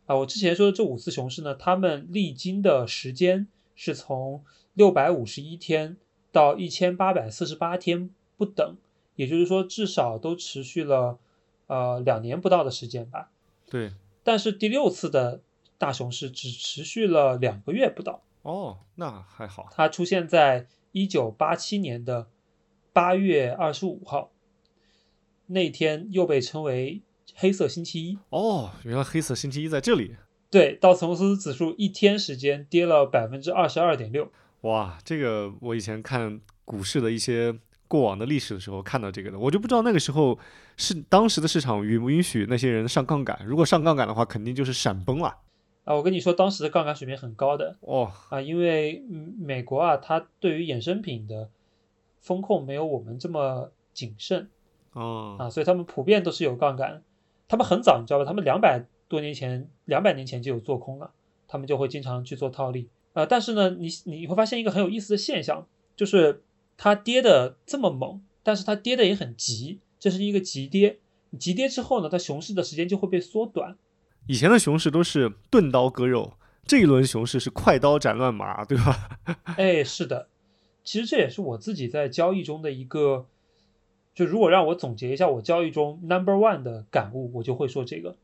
[0.05, 0.17] 啊。
[0.17, 5.95] 我之前说的这五次熊市呢，他们历经的时间是从六百五十一天
[6.29, 8.09] 到一千八百四十八天
[8.41, 8.75] 不等，
[9.15, 11.19] 也就是说至少都持续了
[11.67, 13.29] 呃两年不到的时间吧。
[13.69, 15.43] 对，但是第六次的
[15.77, 19.67] 大熊市只持续了两个月不到，哦，那还好。
[19.69, 22.29] 它出现在一九八七年的
[22.91, 24.31] 八月二十五号，
[25.45, 27.03] 那天又被称为
[27.35, 28.17] 黑色星期一。
[28.31, 30.15] 哦，原来黑色星期一在这里。
[30.49, 34.31] 对，道琼斯指数一天时间跌了百分之二十二点六。
[34.61, 37.57] 哇，这个我以前看股市的一些
[37.91, 40.39] 过往的历史的时候看到这个的，我就不知道那个时候
[40.77, 45.35] 是当时的市场允不允许那些人上杠杆，如果上杠杆的话，肯定就是闪崩了。
[45.83, 51.49] 啊，我跟你说，当时的杠杆水平很高的哦，啊，因为嗯美国啊，它对于衍生品的
[52.21, 54.49] 风控没有我们这么谨慎。
[54.93, 57.03] 哦，啊，所以他们普遍都是有杠杆。
[57.49, 58.25] 他们很早，你知道吧？
[58.25, 61.11] 他们两百多年前、两百年前就有做空了，
[61.47, 62.89] 他们就会经常去做套利。
[63.13, 66.43] 呃，但是呢，你你会发现一个很有意思的现象，就是
[66.83, 70.97] 它跌的这么猛，但是它跌的也很急，这是一个急跌。
[71.37, 73.77] 急跌之后呢，它熊市的时间就会被缩短。
[74.25, 76.33] 以前的熊市都是钝刀割肉，
[76.65, 79.19] 这一轮熊市是快刀斩乱麻，对吧？
[79.57, 80.27] 哎，是的，
[80.83, 83.27] 其实这也是我自己在交易中的一个，
[84.15, 88.15] 就如果让我总结一下我交易中 number one 的感悟，我就会说这个，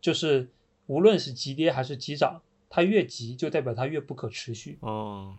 [0.00, 0.48] 就是
[0.86, 4.78] 无论是急跌还是急涨，它越急就代表它越不可持续。
[4.80, 5.34] 哦，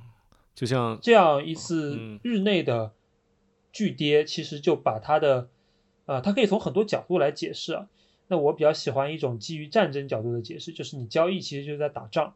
[0.54, 2.94] 就像这样一次嗯日内的
[3.72, 5.50] 巨跌，其实就把它的，
[6.06, 7.88] 呃，它可以从很多角度来解释啊。
[8.28, 12.34] 那我比较喜欢一种基于战争角度的解释，就是你交易其实就是在打仗，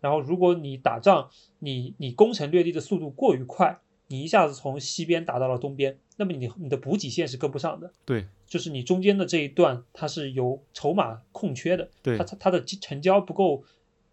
[0.00, 13.64] 然后如果你打仗，你你攻城略地的速度过于快，你一下子从西边打到了东边，那么你你的补给线是跟不上的，对就是你中间的这一段它是有筹码空缺的，对它它它的成交不够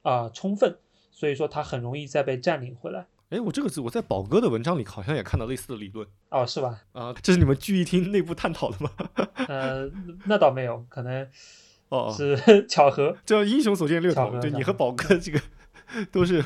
[0.01, 0.77] 啊、充分，
[1.11, 3.07] 所以说它很容易再被占领回来。
[3.33, 6.79] 哎，我这个字我在宝哥的文章里好像也看到类似的理论哦，是吧？
[6.91, 8.91] 啊，这是你们聚义厅内部探讨的吗？
[9.49, 9.89] 呃，
[10.27, 11.23] 那倒没有，可能
[11.89, 12.37] 哦，哦是
[12.69, 13.17] 巧合。
[13.25, 15.41] 叫英雄所见略同，就你和宝哥这个
[16.13, 16.45] 都是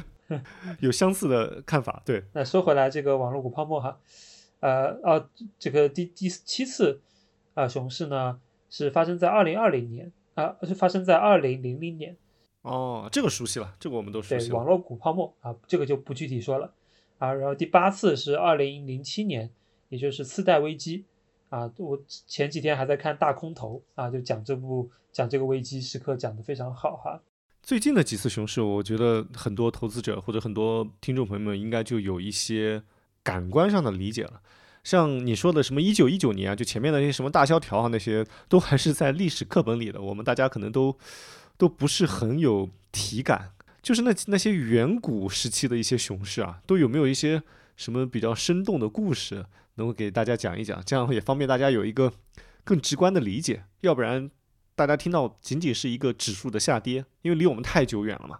[0.80, 4.00] 有相似的看法，对，那说回来，这个网络股泡沫哈，
[4.62, 5.28] 呃哦，
[5.60, 7.02] 这个第第七次
[7.54, 12.16] 啊、熊市呢是发生在二零二零年啊、是发生在二零零零年。
[12.62, 16.74] 哦，这个熟悉了，这个我们都熟悉，了，对网络股泡沫啊，这个就不具体说了
[17.18, 17.34] 啊。
[17.34, 19.50] 然后第八次是二零零七年，
[19.90, 21.06] 也就是次贷危机
[21.50, 21.72] 啊。
[21.78, 27.22] 我前几天还在看大空头啊，就讲这部讲这个危机时刻讲得非常好哈。
[27.64, 32.82] 最近的几次熊市，我觉得很多投资者或者很多听众朋友们应该就有一些
[33.24, 34.42] 感官上的理解了。
[34.86, 40.98] 像你说的什么一九一九年啊，就前面的那些什么大萧条啊，那些都还是在历史课本里的，我们大家可能都
[41.58, 43.52] 都不是很有体感。
[43.82, 47.42] 就是那那些远古时期的一些熊市啊，都有没有一些
[47.76, 50.82] 什么比较生动的故事，能够给大家讲一讲？
[50.86, 52.12] 这样也方便大家有一个
[52.64, 53.64] 更直观的理解。
[53.82, 54.30] 要不然
[54.76, 58.40] 大家听到仅仅是一个指数的下跌，因为离我们太久远了嘛。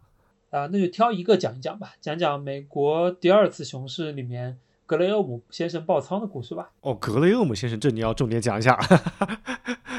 [0.50, 6.72] 啊，那就挑一个讲一讲吧，讲讲美国第二次熊市里面格雷厄姆先生爆仓的故事吧。
[6.82, 8.78] 哦，格雷厄姆先生，这你要重点讲一下。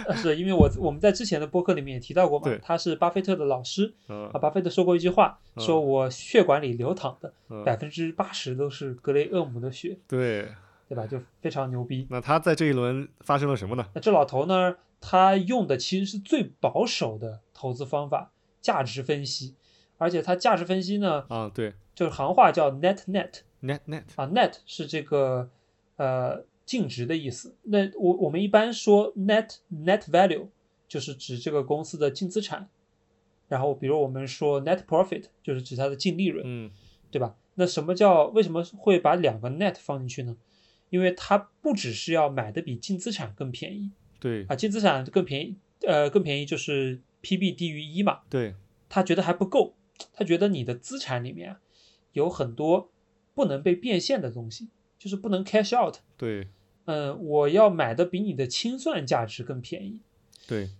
[0.09, 4.38] 呃 是因为我我们在之前的播客里面也提到过嘛，他是巴菲特的老师嗯啊。
[4.38, 10.49] 巴菲特说过一句话，嗯说我血管里流淌的嗯百分之八十都是格雷厄姆的血，对，
[10.88, 11.07] 对吧？
[11.07, 12.07] 就非常牛逼。
[12.11, 13.87] 那他在这一轮发生了什么呢？
[13.94, 19.55] 那这老头呢，他用的其实是最保守的投资方法——价值分析，
[19.99, 25.51] 而且他价值分析呢，啊，对就是行话叫 net net，net net，啊，net 是这个
[25.97, 27.57] 呃净值的意思。
[27.62, 30.48] 那我我们一般说 net net value
[30.87, 32.68] 就是指这个公司的净资产，
[33.48, 36.70] 然后比如我们说 net profit 就是指它的净利润，嗯，
[37.11, 37.35] 对吧？
[37.54, 40.37] 那什么叫为什么会把两个 net 放进去呢？
[40.90, 48.54] 因为它不只是要买的比净资产更便宜对啊，净资产更便宜，呃，更便宜就是 PB 低于一嘛，对，
[48.88, 49.74] 他觉得还不够，
[50.12, 51.61] 他觉得你的资产里面啊
[52.12, 52.90] 有很多
[53.35, 55.96] 不能被变现的东西，就是不能 cash out。
[56.16, 56.48] 对
[56.90, 60.01] 嗯，我要买的比你的清算价值更便宜。
[60.46, 60.70] 对，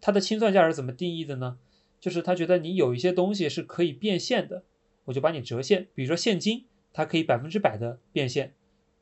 [0.00, 1.56] 它的清算价值怎么定义的呢？
[2.00, 4.64] 就是他觉得你有一些东西是可以变现的，
[5.04, 5.86] 我就把你折现。
[5.94, 8.54] 比如说现金，它可以百分之百的变现，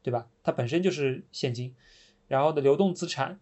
[0.03, 0.29] 对吧？
[0.43, 1.75] 它本身就是现金。
[2.29, 3.41] 然后的，流动资产，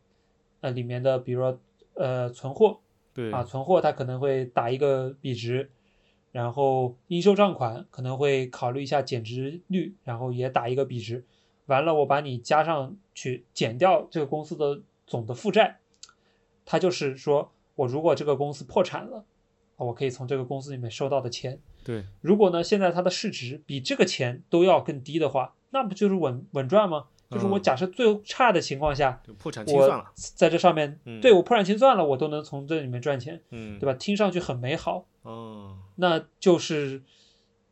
[0.60, 1.60] 呃，里面的比如说
[1.94, 2.78] 呃存货，
[3.12, 5.72] 对啊，存货它可能会打一个比值，
[6.30, 11.24] 然后应收账款可能会考虑一下减值率，然后也打一个比值。
[11.68, 15.78] 完了，我把你加上去，减掉这个公司的总的负债，
[16.66, 19.24] 它就是说我如果这个公司破产了，
[19.76, 21.58] 啊我可以从这个公司里面收到的钱。
[21.84, 27.06] 对如果呢，现在它的市值比这个钱都要更低的话，那不就是稳稳赚吗？
[27.30, 33.92] 就是我嗯假设最差的情况下，就破产清算我了，在这上面，嗯对我破产清算了，我都能从这里面赚钱，嗯，对吧？
[33.92, 37.02] 听上去很美好，哦那就是，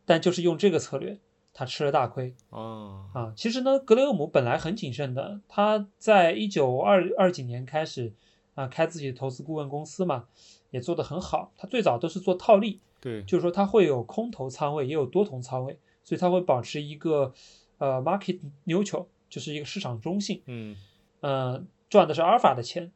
[0.05, 1.17] 但就是用这个策略，
[1.57, 3.33] 他吃了大亏哦，啊。
[3.35, 8.13] 其实呢，格雷厄姆本来很谨慎的，他在一九二二几年开始
[8.53, 10.25] 啊开自己的投资顾问公司嘛，
[10.69, 11.51] 也做得很好。
[11.57, 17.33] 他最早都是做套利，对就是说他会有空头仓位，也有多头仓位，所以他会保持一个
[17.79, 20.43] 呃 market neutral，就是一个市场中性。
[20.45, 20.75] 嗯
[21.21, 22.91] 呃，赚的是阿尔法的钱，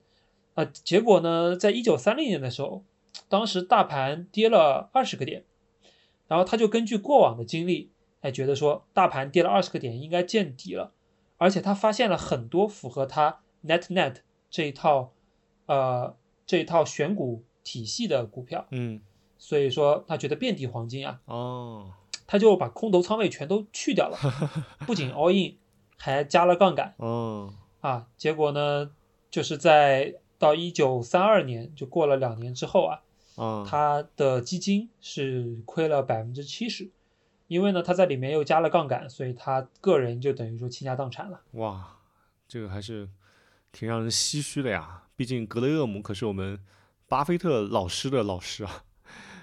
[0.54, 2.84] 啊、结果呢，在一九三零年的时候，
[3.28, 5.44] 当时大盘跌了二十个点，
[6.28, 7.90] 然后他就根据过往的经历，
[8.22, 10.94] 哎，觉得说大盘跌了二十个点应该见底了，
[11.38, 14.18] 而且他发现了很多符合他 net net
[14.50, 15.12] 这一套，
[15.66, 19.02] 呃，这一套选股体系的股票，嗯。
[19.44, 21.90] 所以说他觉得遍地黄金啊，哦，
[22.28, 24.16] 他就把空头仓位全都去掉了，
[24.86, 25.58] 不仅 all in，
[25.98, 26.94] 还加了杠杆。
[26.98, 27.52] 哦。
[27.80, 28.92] 啊，结果呢，
[29.32, 33.02] 就是在到一九三二年，就过了两年之后啊，
[33.36, 36.92] 啊，他的基金是亏了百分之七十，
[37.52, 41.42] 因为呢他在里面又加了杠杆，所以他个人就等于说倾家荡产了。
[41.52, 41.98] 哇，
[42.48, 43.10] 这个还是
[43.74, 45.04] 挺让人唏嘘的呀。
[45.18, 46.58] 毕竟格雷厄姆可是我们
[47.10, 48.86] 巴菲特老师的老师啊，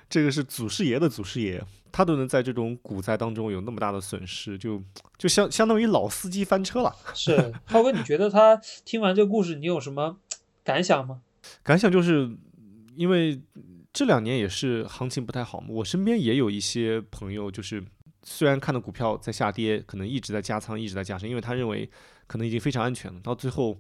[0.09, 4.83] 这个是祖师爷的祖师爷，他都能在这种股灾当中有那么大的损失，就
[5.19, 6.97] 就相相当于老司机翻车了。
[7.13, 10.17] 是浩哥，你觉得他听完这个故事，你有什么
[10.65, 11.21] 感想吗？
[11.63, 12.35] 感想就是
[12.97, 13.43] 因为
[13.93, 17.85] 这两年也是行情不太好嘛，我身边也有一些朋友，就是
[18.29, 21.89] 虽然看到股票在下跌，可能一直在加仓，一直在加深，因为他认为
[22.27, 23.79] 可能已经非常安全了，到最后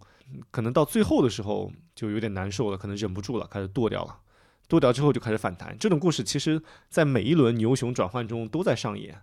[0.50, 4.18] 可能到最后的时候就有点难受了，可能忍不住了，开始剁掉了，
[4.66, 5.76] 剁掉之后就开始反弹。
[5.78, 9.20] 这种故事其实在每一轮牛熊转换中都在上演。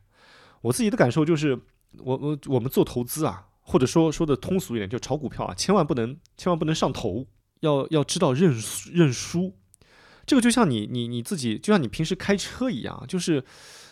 [0.62, 1.60] 我自己的感受就是，
[2.00, 7.28] 我我我们做投资啊，或者说说的通俗一点，就炒股票啊，千万不能千万不能上头。
[7.62, 9.56] 要要知道认输认输，
[10.26, 13.44] 这个就像你你你自己，就像你平时开车一样，就是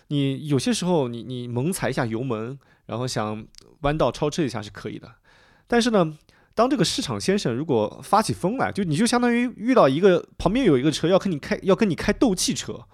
[0.08, 3.46] 你有些时候你你猛踩一下油门，然后想
[3.82, 5.10] 弯道超车一下是可以的，
[5.68, 6.18] 但是呢，
[6.54, 12.86] 当这个市场先生如果发起疯来，就你就相当于遇到一个旁边有一个车要跟你开要跟你开斗气车，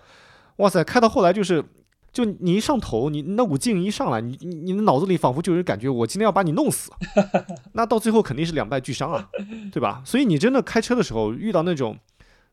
[0.58, 1.64] 哇塞，开到后来就是。
[2.12, 6.90] 就你一上头，你那股劲一上来，你你你的脑子里仿佛就有感觉，我今天要把你弄死，
[7.74, 9.30] 那到最后肯定是两败俱伤啊，
[9.72, 10.02] 对吧？
[10.04, 12.00] 所以你真的开车的时候遇到那种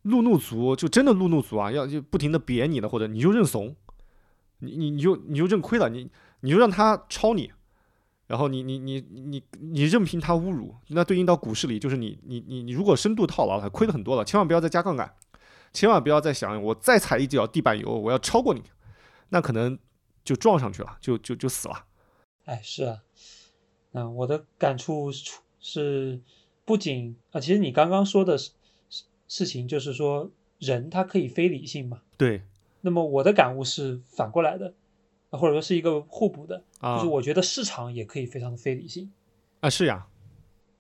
[0.03, 3.75] 路怒族，就真的路怒族啊，要就不停的贬你的，或者你就认怂，
[4.59, 7.53] 你你你就你就认亏了，你你就让他抄你，
[8.27, 15.15] 然后你你你你你任凭他侮辱，那对应到股市里就是你你你你如果深度套牢了，亏的很多了，千万不要再加杠杆，
[15.73, 18.63] 千万不要再想我再踩一脚地板油，我要超过你。
[19.29, 19.79] 那可能
[20.25, 21.85] 就撞上去了，就就就死了。
[22.45, 23.03] 哎，是啊，
[23.93, 25.11] 嗯，我的感触
[25.61, 26.21] 是，
[26.65, 28.53] 不仅啊，其实你刚刚说的事
[29.29, 32.01] 事情，就是说人他可以非理性嘛。
[32.17, 32.43] 对。
[32.87, 34.73] 那么我的感悟是反过来的，
[35.31, 39.13] 或者说是一个互补的，啊、就是我觉得市场也可以非常的非理性。
[39.59, 40.07] 啊，是呀。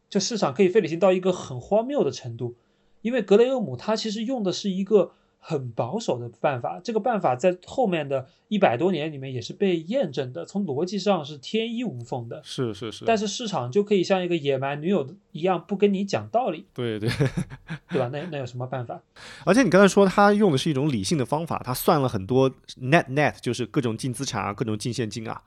[0.08, 2.54] 就市场可以非理性到一个很荒谬的程度，
[3.02, 5.10] 因为格雷厄姆他其实用的是一个。
[5.48, 12.42] 很保守的办法，这个办法在后面的一百多年里面也是被验证的，从逻辑上是天衣无缝的。
[12.42, 13.04] 是是是。
[13.04, 16.66] 但是市场就可以像一个野蛮女友一样，不跟你讲道理。
[16.74, 17.08] 对对，
[17.90, 18.10] 对吧？
[18.12, 19.00] 那那有什么办法？
[19.46, 25.40] 而且你刚才说他用的是一种理性的方法，他算了很多 net net，就是各种净资产啊，各种净现金啊。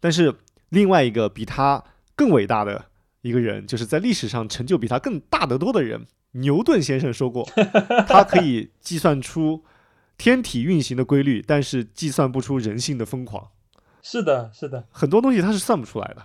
[0.00, 0.34] 但是
[0.68, 1.82] 另外一个比他
[2.14, 2.84] 更伟大的
[3.22, 6.06] 一个人，就是在历史上成就比他更大得多的人。
[6.32, 7.48] 牛顿先生说过，
[8.06, 9.64] 他可以计算出
[10.16, 13.50] 天体运行的规律，但是计算不出人性的疯狂。
[14.02, 16.24] 是的，是的，很多东西他是算不出来的，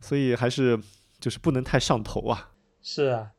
[0.00, 0.78] 所以还是
[1.18, 2.50] 就是不能太上头啊。
[2.82, 3.30] 是啊，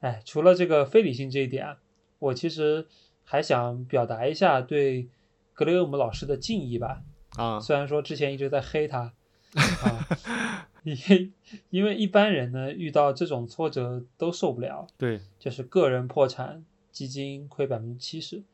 [0.00, 1.76] 哎，除了这个非理性这一点啊，
[2.18, 2.86] 我其实
[3.24, 5.08] 还想表达一下对
[5.54, 7.02] 格雷厄姆老师的敬意吧。
[7.36, 9.12] 啊，虽然说之前一直在黑他。
[9.54, 10.06] 啊，
[10.86, 11.32] 因
[11.70, 18.44] 因为一般人呢遇到这种挫折都受不了，对，就是个人破产，基金亏百分之七十，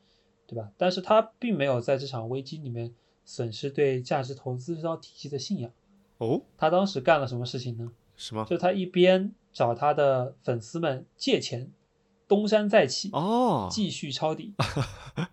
[0.47, 0.71] 对吧？
[0.75, 2.91] 但是他并没有在这场危机里面
[3.23, 5.71] 损失对价值投资这套体系的信仰。
[6.17, 7.91] 哦，他当时干了什么事情呢？
[8.17, 8.43] 什么？
[8.45, 11.71] 就他一边找他的粉丝们借钱，
[12.27, 14.55] 东山再起，哦，继续抄底，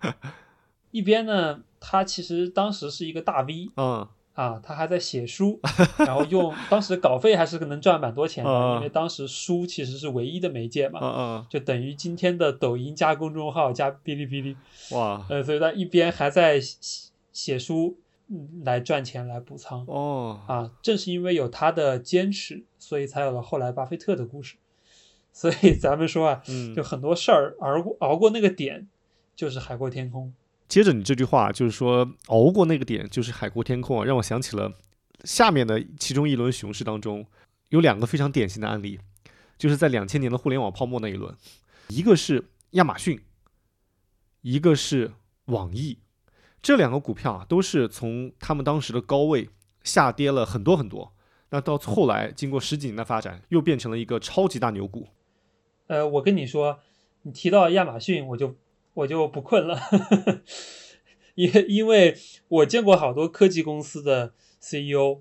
[0.90, 4.06] 一边呢，他其实当时是一个大 V，嗯。
[4.34, 5.60] 啊，他还在写书，
[5.98, 11.00] 然后用当时稿费还是能赚蛮多钱的，因为当时书其实是唯一的媒介嘛，
[11.50, 14.56] 就等于今天的抖音加公众号加哔哩哔哩，
[14.92, 17.98] 哇，呃，所以他一边还在写写书
[18.62, 24.56] 来赚钱来补仓，哦，啊，正是因为有他的坚持，所以才有了后来巴菲特的故事，
[25.32, 26.42] 所以咱们说啊，
[26.74, 28.88] 就很多事儿熬过熬过那个点，
[29.34, 30.32] 就是海阔天空。
[30.70, 34.72] 接着你这句话就是说熬过那个点就是海阔天空啊，让我想起了
[35.24, 37.26] 下面的其中一轮熊市当中
[37.70, 39.00] 有两个非常典型的案例，
[39.58, 41.36] 就是在两千年的互联网泡沫那一轮，
[41.88, 43.20] 一个是亚马逊，
[44.42, 45.10] 一个是
[45.46, 45.98] 网易，
[46.62, 49.50] 这两个股票啊都是从他们当时的高位
[49.82, 51.12] 下跌了很多很多，
[51.50, 55.08] 那到后来经过十几年的发展，又变成了一个超级大牛股。
[55.88, 56.78] 呃，我跟你说，
[57.22, 58.54] 你提到亚马逊，我就。
[58.94, 59.80] 我就不困了，
[61.34, 62.16] 因因为
[62.48, 65.20] 我见过好多科技公司的 CEO，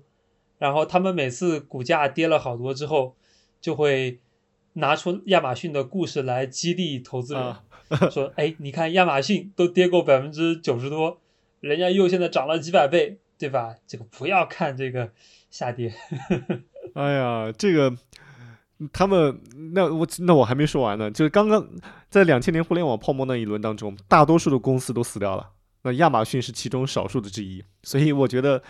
[0.58, 3.16] 然后他们每次股价跌了好多之后，
[3.60, 4.20] 就会
[4.74, 7.56] 拿出亚马逊的故事来激励投资人，
[8.10, 11.20] 说：“哎，你看亚马逊都跌过百分之九十多，
[11.60, 13.76] 人家又现在涨了几百倍，对吧？
[13.86, 15.12] 这个不要看这个
[15.50, 15.94] 下跌。
[16.94, 17.96] ”哎呀，这个。
[18.92, 19.40] 他们
[19.72, 21.68] 那我那我还没说完呢，就是刚刚
[22.08, 25.50] 在两千年互联网泡沫那一轮当中，大多数的公司都死掉了，
[25.82, 27.62] 那亚马逊是其中少数的之一。
[27.82, 28.62] 所以我觉得，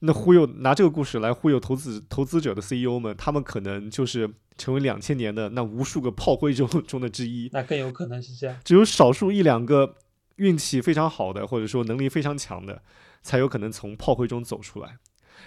[0.00, 7.50] 那忽悠拿这个故事来忽悠投资投资者的 CEO 们，他们可能就是成为两千年的那无数个炮灰中中的之一。
[7.52, 8.56] 那更有可能是这样。
[8.64, 9.96] 只有少数一两个
[10.36, 12.80] 运气非常好的，或者说能力非常强的，
[13.22, 14.98] 才有可能从炮灰中走出来。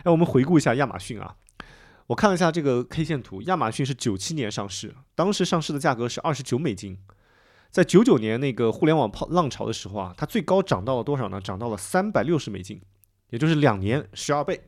[0.03, 1.36] 哎，我们回顾一下亚马逊啊。
[2.12, 6.97] 我看了一下这个 K 线图，亚马逊是九七年上市，当时上市的价格是二十九美金。
[7.70, 11.39] 在九九年那个互联网泡浪潮的时候啊，它最高涨到了多少呢？
[11.39, 12.82] 涨到了三百六十美金，
[13.30, 14.62] 也就是两年十二倍。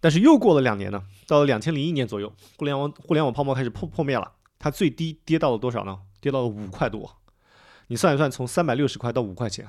[0.00, 5.96] 但是又过了两年呢，到了两千零一年左右，互联网互联网泡沫开始破破灭了，它最低跌到了多少呢？
[6.20, 7.18] 跌到了五块多。
[7.86, 9.64] 你算一算，从三百六十块到五块钱，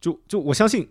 [0.00, 0.88] 就就我相信。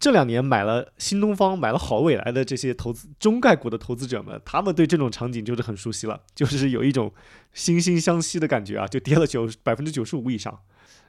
[0.00, 7.12] 这两年买了新东方、买了好未来的这些投资中概股的投资者们，他们对这种场景就是很熟悉了，就是有一种
[7.54, 10.58] 惺惺相惜的感觉啊，就跌了九 百分之九十五以上。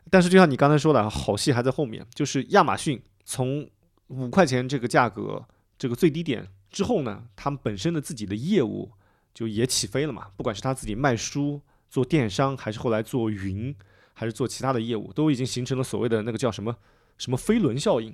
[0.09, 3.65] 但是就像你刚才说的，好戏还在后面，就是亚马逊从
[4.07, 5.45] 五块钱这个价格
[5.77, 8.91] 这个最低点之后呢，他们本身的自己的业务
[9.33, 13.73] 就也起飞了嘛，不管是他自己卖书、做电商，还是后来做云，
[14.11, 16.75] 还是做其他的业务，都已经形成了所谓的那个叫什么
[17.17, 18.13] 什么飞轮效应。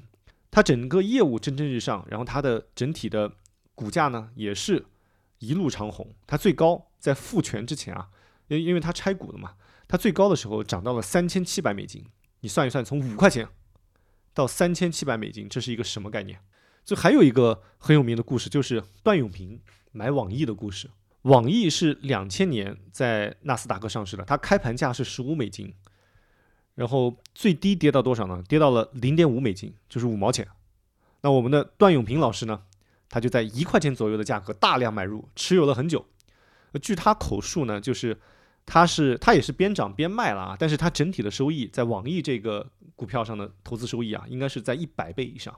[0.49, 3.31] 它整个业务蒸蒸日上，然后它的整体的
[3.75, 4.85] 股价呢也是
[5.39, 6.15] 一路长红。
[6.25, 8.09] 它最高在复权之前啊，
[8.47, 9.55] 因因为它拆股了嘛，
[9.87, 12.05] 它最高的时候涨到了三千七百美金。
[12.41, 13.47] 你算一算，从五块钱
[14.33, 16.39] 到三千七百美金，这是一个什么概念？
[16.85, 19.59] 就还有一个很有名的故事，就是段永平
[19.91, 20.89] 买网易的故事。
[21.23, 25.73] 网易是两千年在纳斯达克上市的，它开盘价是十五美金。
[26.77, 28.43] 然后最低跌到多少呢？
[28.47, 30.47] 跌到了零点五美金，就是五毛钱。
[31.21, 32.61] 那我们的段永平老师呢？
[33.09, 36.05] 他就在一块钱左右的价格大量买入，持有了很久。
[36.79, 38.15] 据他口述呢，就是
[38.63, 45.57] 他是他也是边涨边卖了啊，但是他整体的收益在网易这个股票上的投资收益啊，应该是在一百倍以上。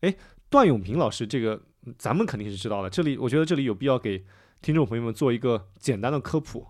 [0.00, 0.14] 哎，
[0.48, 1.60] 段永平老师这个
[1.98, 2.88] 咱们肯定是知道的。
[2.88, 4.24] 这里我觉得这里有必要给
[4.62, 6.66] 听众朋友们做一个简单的科普。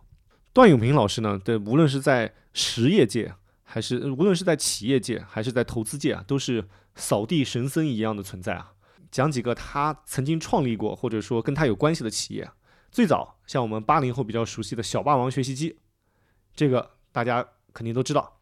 [0.52, 3.34] 段永平老师呢，对无论是在实业界，
[3.72, 8.74] 还是无论是在企业界还是在投资界啊，都是扫地神僧一样的存在啊。
[9.10, 12.46] 讲几个他曾经创立过或者说跟他有关系的企业。
[12.90, 15.78] 最早像我们八零后比较熟悉的小霸王学习机，
[16.54, 18.40] 这个大家肯定都知道，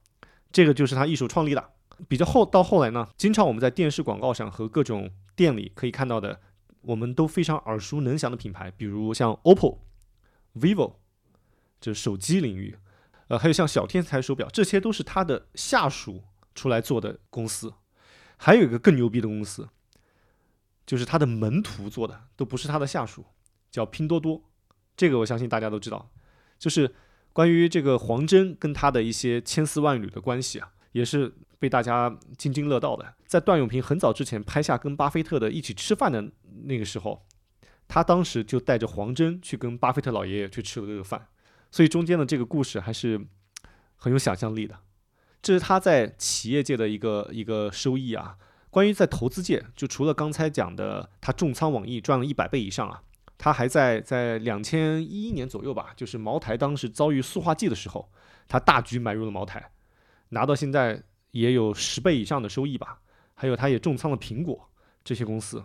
[0.50, 1.70] 这个就是他一手创立的。
[2.08, 6.40] 比较后到后来呢，经常我们在电视广告上和各种店里可以看到的，
[6.80, 9.78] 我们都非常耳熟能详的品牌，比如像 OPPO、
[10.56, 10.94] vivo，
[11.80, 12.76] 这手机领域。
[13.30, 17.72] 呃，还有像小天才手表，这些都是他的下属出来做的公司。
[18.36, 19.68] 还有一个更牛逼的公司，
[20.84, 23.24] 就是他的门徒做的，都不是他的下属，
[23.70, 24.42] 叫拼多多。
[24.96, 26.10] 这个我相信大家都知道，
[26.58, 26.92] 就是
[27.32, 33.14] 关于这个黄峥跟他的一些千丝万缕的关系啊，也是被大家津津乐道的。
[33.26, 36.32] 在段永平很早之前拍下跟巴菲特的一起吃饭的
[36.64, 37.24] 那个时候，
[37.86, 41.28] 他当时就带着黄峥去跟巴菲特老爷爷去吃了这个饭。
[41.70, 43.24] 所以中间的这个故事还是
[43.96, 44.78] 很有想象力的，
[45.40, 48.36] 这是他在企业界的一个一个收益啊。
[48.70, 53.02] 关于在投资界，就除了刚才讲的他重仓网易赚了一百倍以上啊，
[53.36, 58.10] 他还在在两千一一年左右吧，就是茅台当时遭遇塑化剂的时候，
[58.48, 59.72] 他大举买入了茅台，
[60.30, 61.02] 拿到现在
[61.32, 63.00] 也有十倍以上的收益吧。
[63.34, 64.70] 还有他也重仓了苹果
[65.02, 65.64] 这些公司，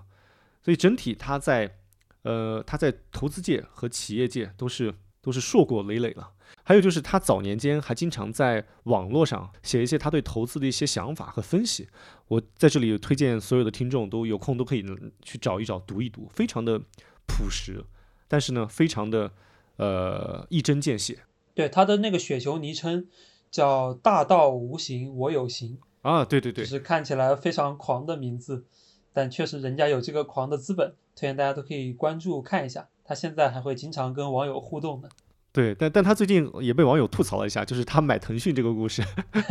[0.64, 1.78] 所以整体他在
[2.24, 4.94] 呃他在投资界和企业界都是。
[5.26, 6.30] 都是硕果累累了。
[6.64, 11.88] 还有就是他早年间还经常在网络上写一些他对投资的一些想法和分析。
[12.28, 14.86] 我在这里推荐所有的听众都有空都可以
[15.24, 16.80] 去找一找读一读，非常的
[17.26, 17.84] 朴实，
[18.28, 19.32] 但是呢，非常的
[19.78, 21.20] 呃一针见血。
[21.56, 23.08] 对他的那个雪球昵称
[23.50, 28.66] 叫“大道无形，我有形”啊，对对对，就是看起来非常狂的名字，
[29.12, 32.88] 但确实人家有这个狂的资本，推荐大家都可以关注看一下。
[33.08, 35.08] 他现在还会经常跟网友互动的，
[35.52, 39.04] 对，但但他最近也被网友吐槽了一下，就是他买腾讯这个故事，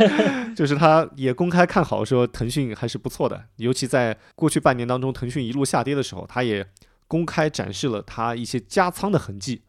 [0.53, 6.67] 就是他也公开看好说腾讯还是不错的，尤其在过去半年当中，腾讯一路下跌的时候，他也
[7.07, 9.61] 公开展示了他一些加仓的痕迹，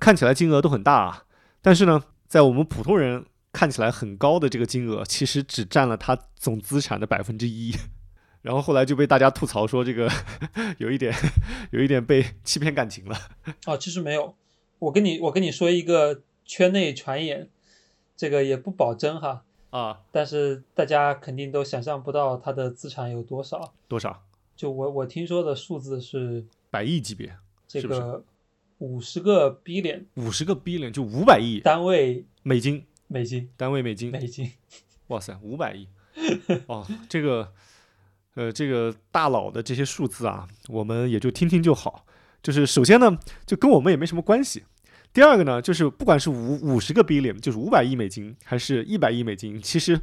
[0.00, 1.24] 看起来金额都很大啊，
[1.60, 3.22] 但是呢，在我们普通人
[3.52, 7.74] 看起来很高的这个金额，其实只占了他总资产的百分之一。
[8.46, 10.08] 然后后来就被大家吐槽说这个
[10.78, 11.12] 有一点，
[11.72, 13.18] 有一点被欺骗感情了。
[13.66, 14.36] 哦，其实没有，
[14.78, 17.48] 我跟你我跟你说一个圈内传言，
[18.16, 19.42] 这个也不保真哈。
[19.70, 19.98] 啊。
[20.12, 23.74] 但是大家肯定都想象不到他的资产有多少。
[23.88, 24.22] 多少？
[24.54, 27.36] 就我我听说的数字是百亿级别，
[27.66, 28.22] 这个
[28.78, 32.86] 五十个 billion，五十个 billion 就五百亿单位美金。
[33.08, 34.50] 美金，单位美金，美金，
[35.06, 35.86] 哇塞，五百亿，
[36.66, 37.52] 哦，这个，
[38.36, 42.06] 呃，这个大佬的这些数字啊，我们也就听听就好。
[42.42, 44.62] 就是首先呢，就跟我们也没什么关系。
[45.12, 49.98] 第二个呢，就是不管是五五十个 billion，就是五百亿美金，还是一百亿美金，其实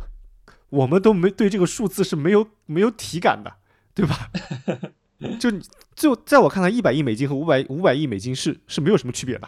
[0.70, 3.54] 我们都没对这个数字是没有没有体感的，
[3.94, 4.32] 对吧？
[5.40, 5.52] 就
[5.96, 9.48] 就在我看来，一百亿美金和五百五百亿美金是是没有什么区别的，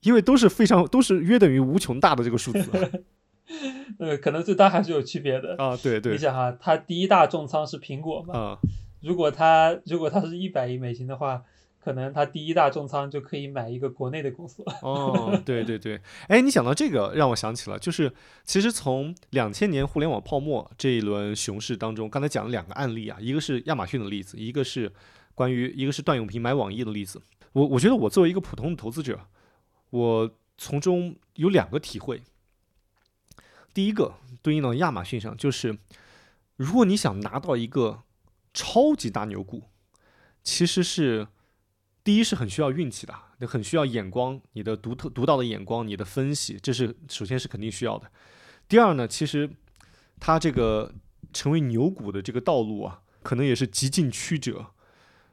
[0.00, 3.04] 因为都是非常都是约等于无穷大的这个数字。
[3.98, 5.76] 呃，可能最大还是有区别的啊。
[5.82, 8.38] 对对，你想哈，它第一大重仓是苹果嘛？
[8.38, 8.58] 啊，
[9.00, 11.42] 如果它如果它是一百亿美金的话。
[11.80, 14.78] 可能它第一大重仓就可以买一个国内的公司了。
[14.82, 18.12] 哦，对对对，哎，你讲到这个，让我想起了，就是
[18.44, 24.92] 其实从两千年互联网泡沫这一轮熊市当中，刚才讲了两个案例啊，一个是亚马逊的例子，一个是
[25.34, 27.22] 关于一个是段永平买网易的例子。
[27.52, 29.18] 我我觉得我作为一个普通的投资者，
[29.88, 32.20] 我从中有两个体会。
[33.78, 35.78] 第一个对应到亚马逊上，就是
[36.56, 38.02] 如果你想拿到一个
[38.52, 39.70] 超级大牛股，
[40.42, 41.28] 其实是。
[42.02, 48.10] 第一是很需要运气的，你很需要眼光，你的独特独到的眼光，你的分析，这是首先是肯定需要的。
[48.66, 49.48] 第二呢，其实
[50.18, 50.92] 它这个
[51.32, 54.66] 成为牛股的这个道路啊，可能也是极尽曲折。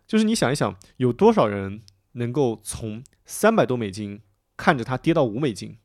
[0.05, 1.81] 就是你想一想，有多少人
[2.11, 4.21] 能够从三百多美金
[4.55, 5.77] 看着它跌到五美金，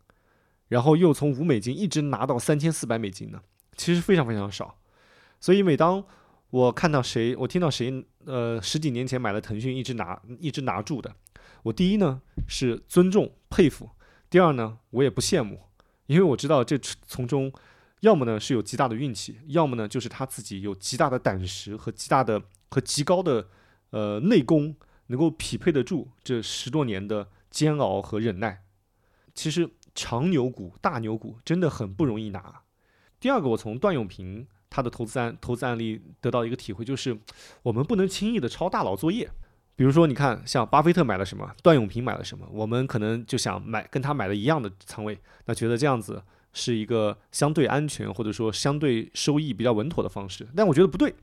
[0.71, 3.43] 然后又从五美金一直拿到三千四百美金呢？
[3.77, 4.79] 其实非常非常少。
[5.41, 6.03] 所以每当
[6.51, 11.13] 我看到谁，我听到谁，呃，十几年前买了腾讯，一直拿，一直拿住的。
[11.65, 13.91] 我第一呢是尊重佩服，
[14.31, 15.61] 第二呢我也不羡慕，
[16.07, 17.53] 因为我知道这从中，
[18.01, 23.49] 要么呢是有极大的运气，要么呢就是他自己有极大的胆识和极大的和极高的
[23.91, 24.77] 呃内功，
[25.09, 28.63] 能够匹配得住这十多年的煎熬和忍耐。
[29.33, 32.63] 其实长牛股、大牛股真的很不容易拿。
[33.19, 34.47] 第二个，我从段永平。
[34.73, 37.19] 他的投资案投资案例得到一个体会，就是
[37.65, 39.29] 我们不能轻易的抄大佬作业。
[39.75, 46.23] 比如说，你看像巴菲特买了什么，段永平买了什么，我们可能就想买跟他买的一样的仓位，那觉得这样子
[46.53, 50.47] 是一个相对安全或者说相对收益比较稳妥的方式。
[50.55, 51.17] 但我觉得不对。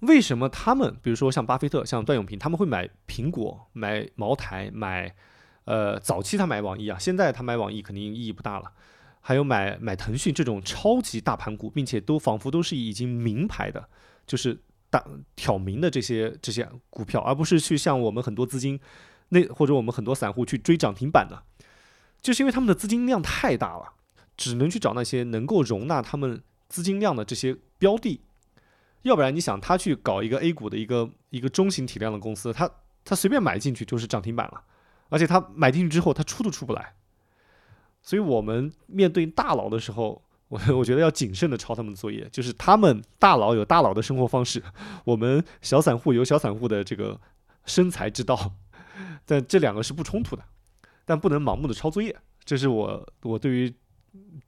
[0.00, 5.14] 为什么他们，比如说像巴菲特、像段永平，他们会买苹果、买茅台、买
[5.70, 8.72] 呃早期他买网易啊，现在他买网易肯定意义不大了。
[9.20, 13.88] 还有买买腾讯这种超级大盘股，并且都仿佛都是已经名牌的，
[14.26, 14.58] 就是
[14.88, 15.04] 大
[15.36, 18.80] 挑明的这些这些股票，而不是去像我们很多资金
[19.28, 21.42] 那或者我们很多散户去追涨停板的，
[22.20, 23.92] 就是因为他们的资金量太大了，
[24.36, 28.22] 只能去找那些能够容纳他们资金量的这些标的，
[29.02, 32.68] 要不然你想他去搞一个 A 股的一个一个中型体量的公司，他
[33.04, 34.64] 他随便买进去就是涨停板了，
[35.10, 36.94] 而且他买进去之后他出都出不来。
[38.00, 42.26] 所以，我们面对大佬的时候，我我觉得要谨慎的抄他们的作业。
[42.32, 44.62] 就是他们大佬有大佬的生活方式，
[45.04, 47.20] 我们小散户有小散户的这个
[47.66, 48.54] 生财之道，
[49.26, 50.42] 但这两个是不冲突的，
[51.04, 52.16] 但不能盲目的抄作业。
[52.42, 53.72] 这是我我对于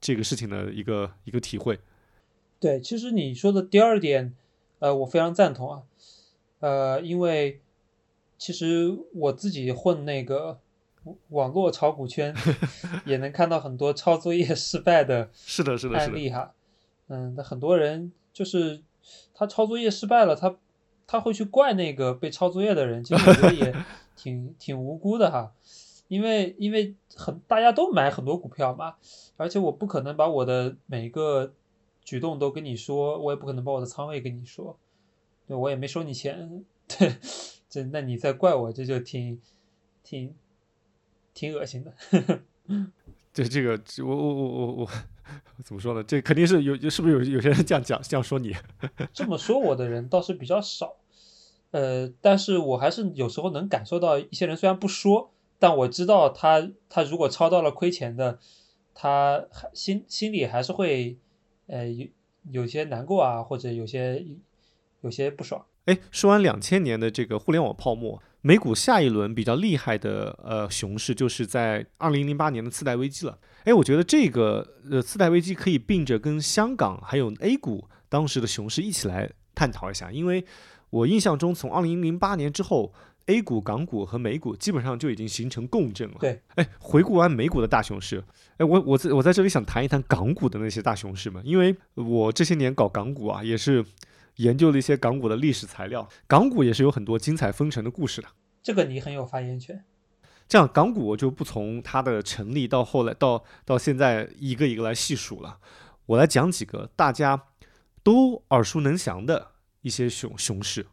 [0.01, 1.79] 这个事情的一个一个体会。
[2.59, 4.33] 对，其实你说的第二点，
[4.79, 5.83] 呃，我非常赞同啊，
[6.59, 7.61] 呃，因为
[8.43, 10.59] 其实我自己混那个。
[11.31, 12.33] 网络炒股圈
[13.05, 16.53] 也能看到很多抄作业失败的 是的，是的案例哈。
[17.07, 18.81] 嗯，那很多人就是
[19.33, 20.55] 他抄作业失败了，他
[21.05, 23.75] 他会去怪那个被抄作业的人，其实我觉得也
[24.15, 25.51] 挺挺无辜的哈。
[26.07, 28.95] 因为因为很大家都买很多股票嘛，
[29.35, 31.53] 而且我不可能把我的每一个
[32.05, 34.77] 举动都跟你说，我也不可能把我的仓位跟你说，
[35.45, 37.13] 对我也没收你钱，对，
[37.73, 39.41] 这那你再怪我，这就挺
[40.03, 40.35] 挺。
[41.35, 41.91] 挺恶心的，
[43.33, 43.71] 对这个，
[44.05, 44.89] 我我我我我
[45.65, 46.03] 怎么说呢？
[46.03, 48.55] 这肯定是有，是不是有有些人这样讲，这样说你？
[49.11, 50.97] 这么说我的人倒是比较少，
[51.71, 58.37] 呃，但是我还是有时候能感受到一些人虽然不说，但我知道他他如果抄到了亏钱的，
[58.93, 61.17] 他还心心里还是会
[61.65, 62.07] 呃有
[62.51, 64.23] 有些难过啊，或者有些
[65.01, 65.65] 有些不爽。
[65.85, 68.21] 哎，说完两千年的这个互联网泡沫。
[68.45, 73.37] 美股下一轮比较厉害的呃熊市，就是在二零零八年的次贷危机了。
[73.63, 80.43] 哎，我觉得这个呃次贷危机可以并着跟香港还有 A 股当时的熊市一起来探讨一下，因为
[80.89, 82.93] 我印象中从二零零八年之后
[83.27, 86.15] ，A 股、港股和美股基本上就已经形成共振了。
[86.19, 88.21] 对，哎，回顾完美股的大熊市，
[88.57, 93.85] 哎，我我在我在这里想谈一谈港股的那些大熊市嘛，因为我这些年搞港股啊，也是。
[94.37, 98.27] 研究了一些港股的历史材料，港股也是有很多精彩纷呈的故事的。
[98.61, 99.83] 这个你很有发言权。
[100.47, 105.59] 这样港股我就不从它的成立到后来到到现在一个一个来细数了，
[106.05, 107.43] 我来讲几个大家
[108.03, 110.85] 都耳熟能详的一些熊熊市。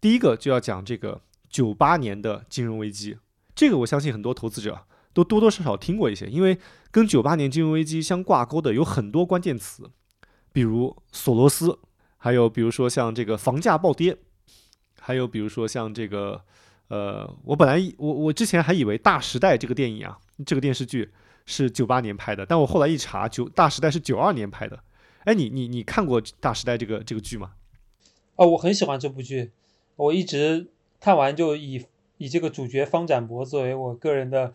[0.00, 3.18] 第一个就要讲这个九八年的金融危机，
[3.54, 6.58] 这个我相信很多投资者都多多少少听过一些，因为
[6.90, 9.90] 跟九八年金融危机相挂钩的有很多关键词，
[10.52, 11.78] 比如索罗斯，
[12.22, 14.16] 还有比如说像这个房价暴跌，
[15.00, 16.40] 还有比如说像这个。
[16.88, 21.10] 呃，我本来我我之前还以为《大时代》这个电影啊，这个电视剧
[21.46, 24.78] 是九八年拍的，但我后来一查，九《大时代》是九二年拍的。
[25.24, 27.52] 哎，你你你看过《大时代》这个这个剧吗？
[28.36, 29.52] 哦，我很喜欢这部剧，
[29.96, 30.68] 我一直
[31.00, 31.86] 看完就以
[32.18, 34.52] 以这个主角方展博作为我个人的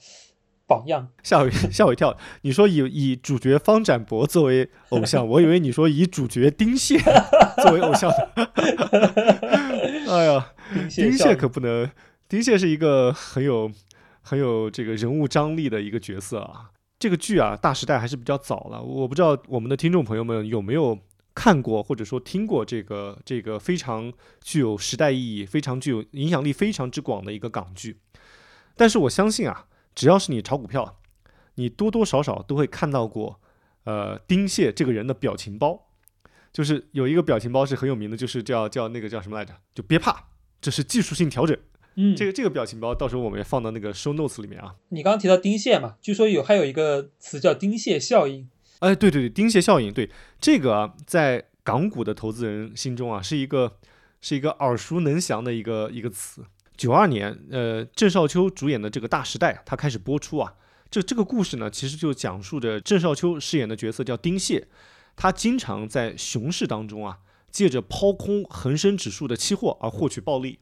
[0.67, 1.07] 榜样。
[1.23, 6.99] 吓我 吓我一跳，你说以以主角方展博作为偶像，我以为你说以主角丁蟹
[7.63, 8.11] 作为偶像。
[10.09, 10.51] 哎呀，
[10.89, 11.89] 丁蟹可不能。
[12.29, 13.71] 丁蟹是一个很有
[14.21, 16.71] 很有这个人物张力的一个角色啊。
[16.99, 18.81] 这个剧啊，《大时代》还是比较早了。
[18.81, 20.97] 我不知道我们的听众朋友们有没有
[21.35, 24.11] 看过或者说听过这个这个非常
[24.41, 27.99] 具有时代意义、非常具有影响力、非常之广的一个港剧。
[28.75, 29.65] 但是我相信啊，
[29.97, 30.99] 只要是你炒股票，
[31.55, 33.41] 你多多少少都会看到过
[33.85, 35.87] 呃丁蟹这个人的表情包。
[36.53, 39.55] 就是有一个表情包是很有名的，就是叫叫那个叫什么来着？
[39.73, 40.29] 就别怕，
[40.61, 41.57] 这是技术性调整。
[41.95, 44.75] 嗯，这个这个表情包到时候我们也放到那个 show notes 里面啊。
[44.89, 48.47] 你刚刚提到丁蟹嘛，据说有还有一个词叫丁蟹效应。
[48.79, 53.77] 哎，对对对，丁蟹效应，对这个啊，在港股的投资人心中啊，是一个
[54.21, 56.45] 是一个耳熟能详的一个一个词。
[56.77, 60.53] 九二年，呃，郑少秋主演的这个《大时代》他开始播出啊，
[60.91, 64.67] 这这个故事呢，其实就讲述着郑少秋饰演的角色叫丁蟹，
[65.15, 67.17] 他经常在熊市当中啊，
[67.51, 70.59] 借着抛空恒生指数的期货而获取暴利。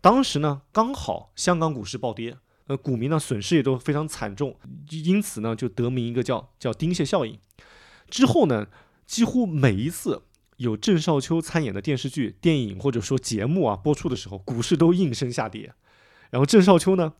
[0.00, 2.36] 当时呢，刚好香港股市暴跌，
[2.68, 4.56] 呃，股民呢损失也都非常惨重，
[4.88, 7.36] 因此呢就得名一个叫叫丁蟹效应。
[8.08, 8.68] 之后呢，
[9.06, 10.22] 几乎每一次
[10.58, 15.72] 有郑少秋参演的电视剧、电影或者说节目啊播出的时候，股市都应声下跌。
[16.30, 17.14] 然后郑少秋呢，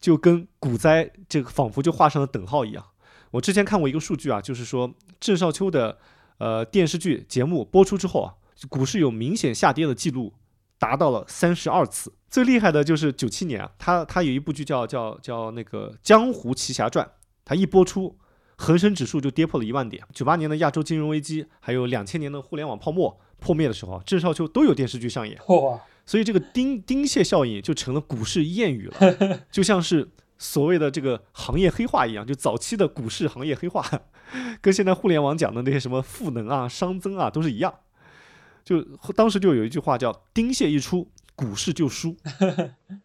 [0.00, 2.84] 就跟股灾这个仿佛就画上了等号一样。
[3.32, 5.98] 我之前看过一个数据啊，就是说郑少秋的
[6.38, 8.34] 呃电视剧节目播出之后啊，
[8.68, 10.34] 股市有明显下跌的记录。
[10.80, 17.04] 达到了三十二次，最厉害的就是九七年啊，他他有一部剧叫叫叫那个《江湖奇侠传》，
[17.44, 18.16] 他一播出，
[18.60, 20.04] 恒生指数就跌破了一万点。
[20.12, 25.40] 九八年的亚洲金融危机，还有两千年的互联网泡沫破灭的时候，郑少秋都有电视剧上演。
[25.48, 25.80] 哇！
[26.04, 30.06] 所以这个丁丁蟹效应就成了股市谚语了， 就像是
[30.36, 33.82] 所谓的这个行业黑话一样，就早期的股市行业黑话，
[34.60, 37.72] 跟现在互联网讲的那些什么赋能啊、熵增啊都是一样。
[38.62, 38.82] 就
[39.16, 42.14] 当时就有一句话叫“丁蟹一出，股市就输”。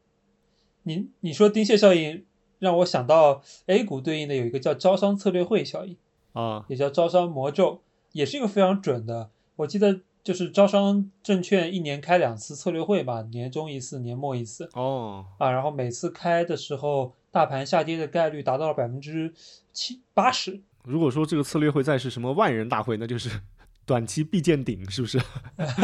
[0.83, 2.25] 你你说丁蟹效应，
[2.65, 5.95] 让我想到 A 股对应的有一个叫招商策略会效应
[6.33, 9.29] 啊，也叫招商魔咒，也是一个非常准的。
[9.57, 14.67] 我记得就是招商证券一年开两次策略会吧，年终一次，年末一次。
[14.73, 19.33] 哦啊，然后每次开的时候，大盘下跌的概率达到了百分之
[19.71, 20.61] 七八十。
[20.83, 23.29] 如果说这个策略会再是什么万人大会，那就是。
[23.87, 25.21] 短期必见顶，是不是？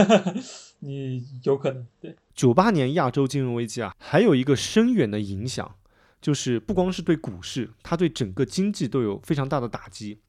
[0.81, 2.15] 你有可能对。
[2.33, 5.75] 九八年亚洲金融危机啊，还有一个深远的影响，
[6.21, 10.19] 就是不光是对股市，它对整个经济都有非常大的打击。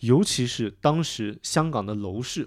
[0.00, 2.46] 尤其是当时香港的楼市，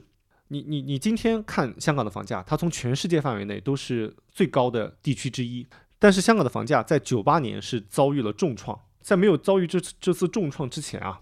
[0.49, 5.67] 你你你今天看香港的房价，它从全世界范围内都是最高的地区之一。
[5.99, 11.21] 但是香港的房价在九八年是遭遇了重创，在没有遭遇这次这次重创之前啊，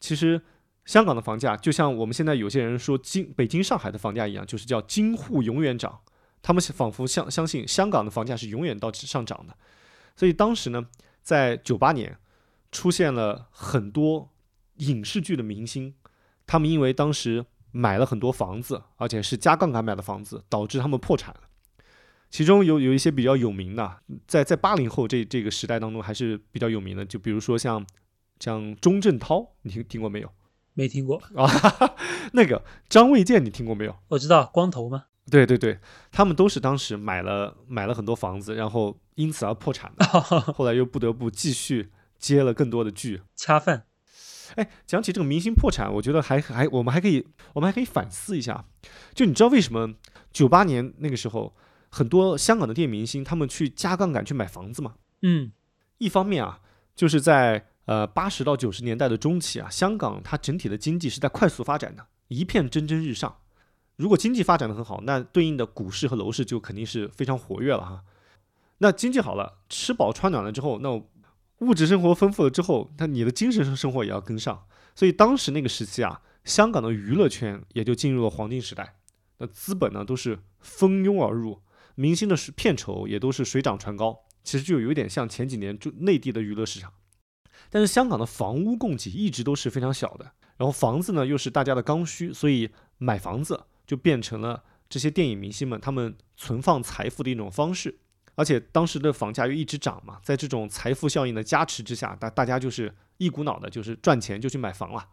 [0.00, 0.42] 其实。
[0.86, 6.00] 香港的房价就像我们现在有些人说京北京、上海的房价一样，就是叫京沪永远涨。
[6.42, 9.54] 他们仿佛相相信香港的房价是永远到上涨的。
[10.16, 10.84] 所以当时呢，
[11.30, 12.18] 在九八年
[12.72, 14.30] 出现了很多
[14.78, 15.94] 影视剧的明星，
[16.44, 21.42] 他们因为当时买了很多房子，而且是加杠杆买的房子，导致他们破产了。
[22.30, 27.86] 其中有有一些比较有名的，在在八零后这这个时代当中还是比较有名的，就比如说像
[28.40, 30.32] 像钟镇涛，你听听过没有？
[30.74, 31.46] 没听过啊，
[32.34, 33.94] 那个张卫健你听过没有？
[34.08, 35.04] 我知道光头吗？
[35.30, 35.78] 对对对，
[36.10, 40.04] 他们都是当时买了买了很多房子，然后因此而破产的，
[40.52, 43.84] 后来又不得不继续接了更多的剧，恰饭。
[44.56, 48.66] 哎，讲起这个明星破产，我觉得还还我们还可以我们还可以反思一下，
[49.14, 49.94] 就你知道为什么
[50.32, 51.54] 九八年那个时候
[51.88, 54.96] 很多香港的电影明星他们去加杠杆去买房子吗？
[55.22, 55.52] 嗯，
[55.98, 56.60] 一方面啊，
[56.94, 57.66] 就是在。
[57.86, 63.38] 呃，八十到九十年代的中期啊，香港它整体的经济是在快速发展的，一片蒸蒸日上。
[64.00, 68.02] 如果经济发展的很好，那对应的股市和楼市就肯定是非常活跃了哈。
[68.78, 70.90] 那经济好了，吃饱穿暖了之后，那
[71.58, 74.64] 物质生活丰富了之后，那你的精神生活也要跟上。
[74.94, 78.96] 所以当时那个时期啊，香港的娱乐圈也就进入了黄金时代。
[79.36, 81.60] 那资本呢都是蜂拥而入，
[81.94, 84.20] 明星的片酬也都是水涨船高。
[84.42, 86.90] 其实就有点像前几年就内地的娱乐市场。
[87.68, 97.98] 但是香港的房屋供给一直都是非常小的，然后房子呢又是大家的刚需，所以买房子就变成了这些电影明星们他们存放财富的一种方式。
[98.36, 105.04] 而且当时的房价又一直涨嘛，在这种财富效应的加持之下，大大家就是一股脑的，就是赚钱就去买房了。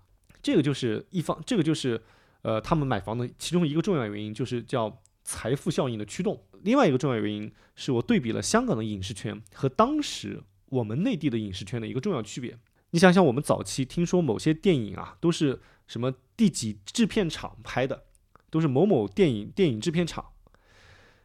[0.44, 2.00] 这个就是一方，这个就是
[2.44, 6.40] 呃他们买房的其中一个重要原因，就是叫财富效应的驱动。
[6.62, 12.56] 另外一个重要原因是我对比了香港的影视圈和当时我们内地的影视圈的一个重要区别。
[12.92, 18.06] 你想想，我们早期听说某些电影啊，都是什么第几制片厂拍的，
[18.50, 20.26] 都是某某电影电影制片厂。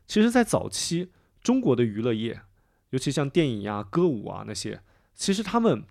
[0.06, 1.10] 其实，在早期。
[1.42, 2.40] 中国的娱乐业，
[2.90, 4.80] 尤其像电影啊、歌舞啊那些，
[5.12, 5.82] 其实他们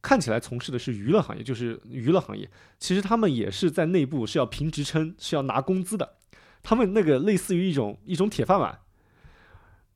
[0.00, 2.50] 看起来从事的是娱乐行业，就是娱乐行业。
[2.78, 6.16] 其实他们也是在内部是要评职称，是要拿工资的。
[6.62, 8.80] 他们那个类似于一种一种铁饭碗。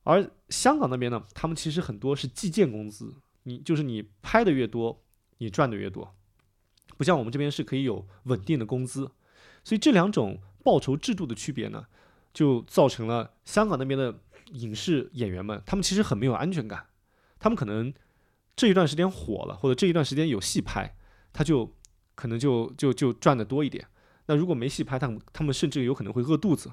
[0.03, 5.03] 而香港那边呢，他们其实很多是计件工资，你就是你拍的越多，
[5.39, 6.15] 你赚的越多。
[6.97, 9.09] 不像我们这边是可以有稳定的工资。
[9.63, 11.85] 所以这两种报酬制度的区别呢，
[12.33, 14.19] 就造成了香港那边的。
[14.53, 16.85] 影视演员们，他们其实很没有安全感。
[17.37, 17.93] 他们可能
[18.55, 20.95] 这一段时间火了，或者这一段时间有戏拍，
[21.33, 21.75] 他就
[22.15, 23.85] 可能就就就赚的多一点。
[24.27, 26.71] 那如果没戏拍，他们他们甚至有可能会饿肚子。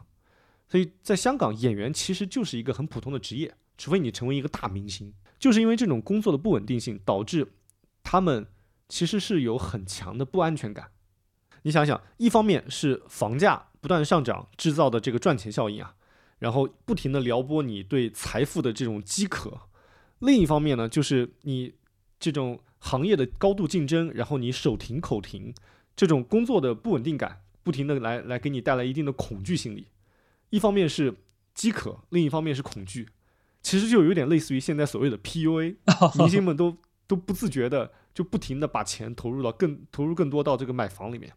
[0.69, 5.13] 所以在香港，演员其实就是一个很普通的职业，除非你成为一个大明星。
[5.41, 7.55] 就是因为这种工作的不稳定性，导致
[8.05, 8.47] 他们
[8.89, 10.93] 其实是有很强的不安全感。
[11.63, 15.95] 你想想，一方面是房价不断上涨制造的这个赚钱效应啊。
[16.39, 19.61] 然后不停的撩拨你对财富的这种饥渴，
[20.21, 21.75] 另一方面呢，就是你
[22.19, 25.55] 这种行业的高度竞争，然后你手停口停，
[25.95, 29.89] 这种工作的不稳定感，不停的来来给你带来一定的恐惧心理。
[30.49, 31.15] 一方面是
[31.55, 33.09] 饥渴，另一方面是恐惧，
[33.61, 35.77] 其实就有点类似于现在所谓的 PUA，
[36.19, 36.77] 明星们都
[37.07, 41.33] 都不自觉的就不停的把钱投入到更投入更多到这个买房里面，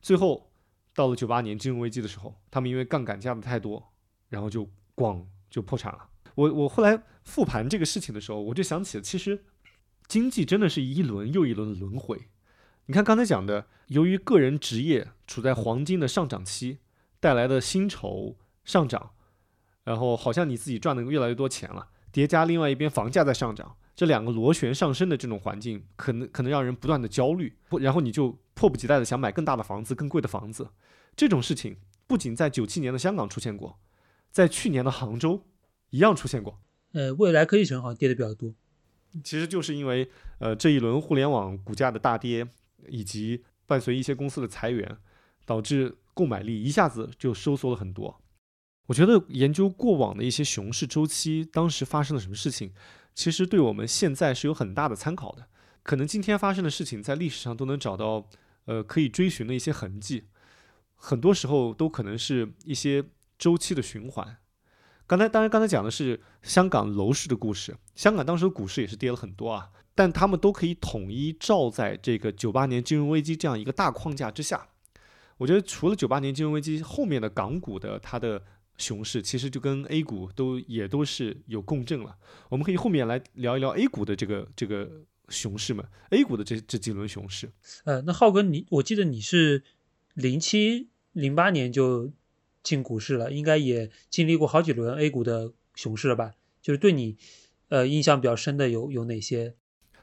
[0.00, 0.51] 最后
[0.94, 3.90] 到了九八年金融危机的时候，他们因为杠杆加的太多。
[4.32, 4.66] 然后就
[4.96, 6.08] 咣就破产了。
[6.36, 9.44] 我我后来复盘这个事情的时候，我就想起了，其实
[10.08, 12.18] 经济真的是一轮又一轮的轮回。
[12.86, 16.78] 你看刚才讲的，由于个人职业处在黄金的上涨期，
[17.20, 19.10] 带来的薪酬上涨，
[19.84, 30.70] 然后好像你自己赚的越来越多钱了，叠加另外一边房价在上涨，这两个螺旋上升的这种环境，可能可能让人不断的焦虑，不，然后你就迫不及待的想买更大的房子、更贵的房子。
[31.14, 31.76] 这种事情
[32.06, 33.78] 不仅在九七年的香港出现过。
[34.30, 35.44] 在去年的杭州，
[35.90, 36.58] 一样出现过。
[36.92, 38.54] 呃，未来科技城好像跌的比较多，
[39.22, 42.46] 其实就是因为呃这一轮互联网股价的大跌，
[42.88, 44.96] 以及伴随一些公司的裁员，
[45.44, 48.22] 导致购买力一下子就收缩了很多。
[48.86, 52.72] 我觉得研究过往的一些熊市周期，当时发生了什么事情，
[53.14, 55.46] 其实对我们现在是有很大的参考的。
[55.82, 58.28] 可能今天发生的事情，在历史上都能找到
[58.66, 60.24] 呃可以追寻的一些痕迹，
[60.94, 63.04] 很多时候都可能是一些。
[63.38, 64.36] 周期的循环。
[65.04, 74.68] 刚才当然刚才讲的是香港楼市的故事，香港当时的股市也是跌了很多啊，但他们都可以统一照在这个九八年金融危机这样一个大框架之下。
[75.38, 78.40] 我觉得除了九八年金融危机后面的港股的它的
[78.76, 82.16] 熊市，其实就跟 A 股都也都是有共振了。
[82.48, 84.88] 我们可以后面来聊一聊 A 股的这个这个
[85.32, 87.50] 熊市们，A 股的这这几轮熊市。
[87.84, 89.64] 呃，那浩哥你我记得你是
[90.14, 92.12] 零七零八年就。
[92.64, 96.30] 进股市了，应该也经历过好几轮 A 股的熊市了吧？
[96.62, 97.16] 就是对你，
[97.70, 99.56] 呃，印象比较深的有有哪些？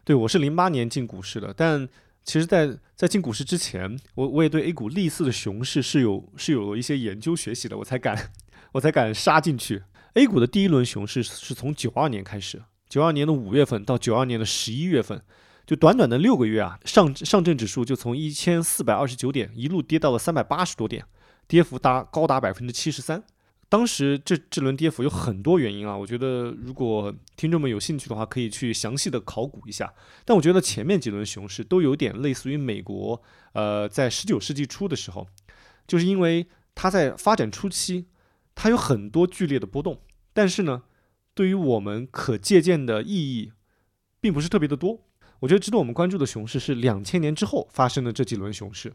[0.03, 1.87] 对我是零八年进股市的，但
[2.25, 8.33] 其实，在在进股市之前，我我也对 A 股类似的熊市是有是有一些研究学习的，我才敢
[8.73, 9.83] 我才敢杀进去。
[10.15, 15.21] A 股的第一轮熊市是从九二年开始，九二年的五月份到九二年的十一月份，
[15.65, 21.05] 就短短的六个月啊，上上证指数就从一千四百二十九点一路跌到了三百八十多点。
[21.47, 23.23] 跌幅达高达百分之七十三，
[23.69, 29.91] 当时这这轮跌幅有很多原因啊，我觉得如果听众们有兴趣的话，可以去详细的考古一下。
[30.23, 33.19] 但我觉得前面几轮熊市都有点类似于美国，
[33.53, 35.27] 呃，在十九世纪初的时候，
[35.87, 38.05] 就是因为它在发展初期，
[38.53, 39.99] 它有很多剧烈的波动，
[40.33, 40.83] 但是呢，
[41.33, 43.51] 对于我们可借鉴的意义，
[44.19, 45.07] 并不是特别的多。
[45.39, 48.93] 我觉得值得我们关注的熊市是两千年之后发生的这几轮熊市，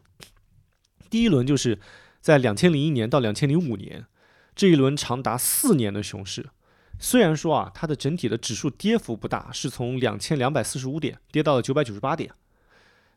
[1.09, 1.79] 第一轮就是。
[2.25, 4.07] 在两千零一年到两千零五年
[4.55, 6.49] 这一轮长达四年的熊市，
[6.97, 12.33] 虽然说啊，它的整体的指数跌幅不大，是从两千两百四十五点跌到了九百九十八点，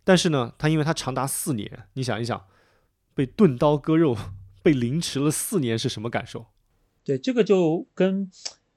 [0.04, 2.44] 但是呢，它因为它长达四年，你想一想，
[3.14, 4.14] 被钝刀割肉，
[4.62, 6.48] 被凌迟了四年是什么感受？
[7.02, 8.30] 对，这个就跟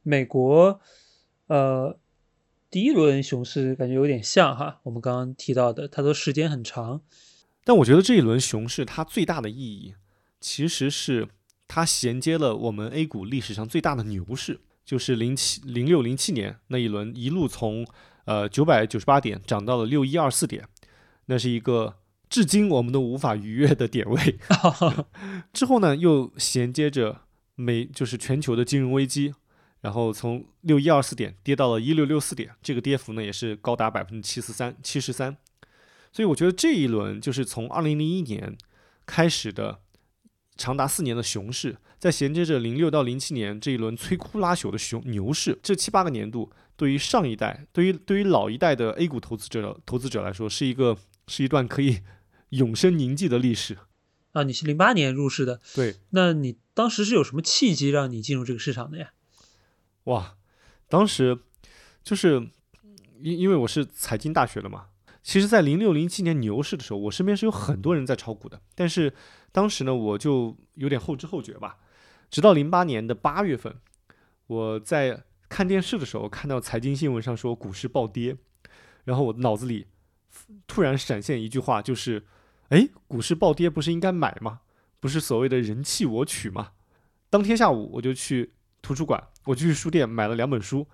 [0.04, 0.80] 美国
[1.48, 1.98] 呃
[2.70, 7.02] 第一轮熊市感觉有点像哈，我们刚刚提到的，它都时间很长。
[7.64, 9.94] 但我觉得这一轮熊市它最大的意义，
[10.40, 11.28] 其实是
[11.68, 14.62] 它衔接了我们 A 股历史上最大的牛市。
[14.84, 17.88] 就是零七零六零七年那一轮，一路从
[18.26, 20.66] 呃九百九十八点涨到了六一二四点，
[21.28, 21.96] 那是一个
[22.28, 24.40] 至今我们都无法逾越的点位。
[25.54, 27.22] 之后呢，又衔接着
[27.56, 29.34] 美就是全球的金融危机，
[29.82, 35.36] 然后从六一二四点跌到了一六六四点，这个跌幅呢也是高达百分之七十三七十三。
[36.12, 38.58] 所以我觉得这一轮就是从二零零一年
[39.06, 39.82] 开始的。
[40.58, 52.02] 长达四年的熊市，在衔接着零六到零七年这一轮摧枯拉朽的熊牛市，这七八个年度对于上一代、对于对于老一代的 A 股投资者投资者来说，是一个是一段可以
[52.50, 53.76] 永生铭记的历史。
[54.34, 55.96] 啊，你是零八年入市的，对？
[56.12, 59.14] 那你当时是有什么契机让你进入这个市场的呀？
[60.06, 60.38] 哇，
[60.88, 61.40] 当时
[62.04, 62.50] 就是
[63.22, 64.88] 因因为我是财经大学的嘛。
[65.24, 69.14] 其实，在零六零七年牛市的时候，我身边是有很多人在炒股的，但是
[69.52, 71.78] 当时呢，我就有点后知后觉吧。
[72.32, 73.76] 直到零八年的八月份，
[74.48, 78.36] 我在看电视的时候看到财经新闻上说股市暴跌，
[79.04, 79.86] 然后我脑子里
[80.66, 82.26] 突然闪现一句话，就是：
[82.70, 84.62] 哎，股市暴跌不是应该买吗？
[85.00, 86.72] 不是所谓的人弃我取吗？
[87.30, 90.88] 当天下午我就去图书馆，我就去书店买了两本书，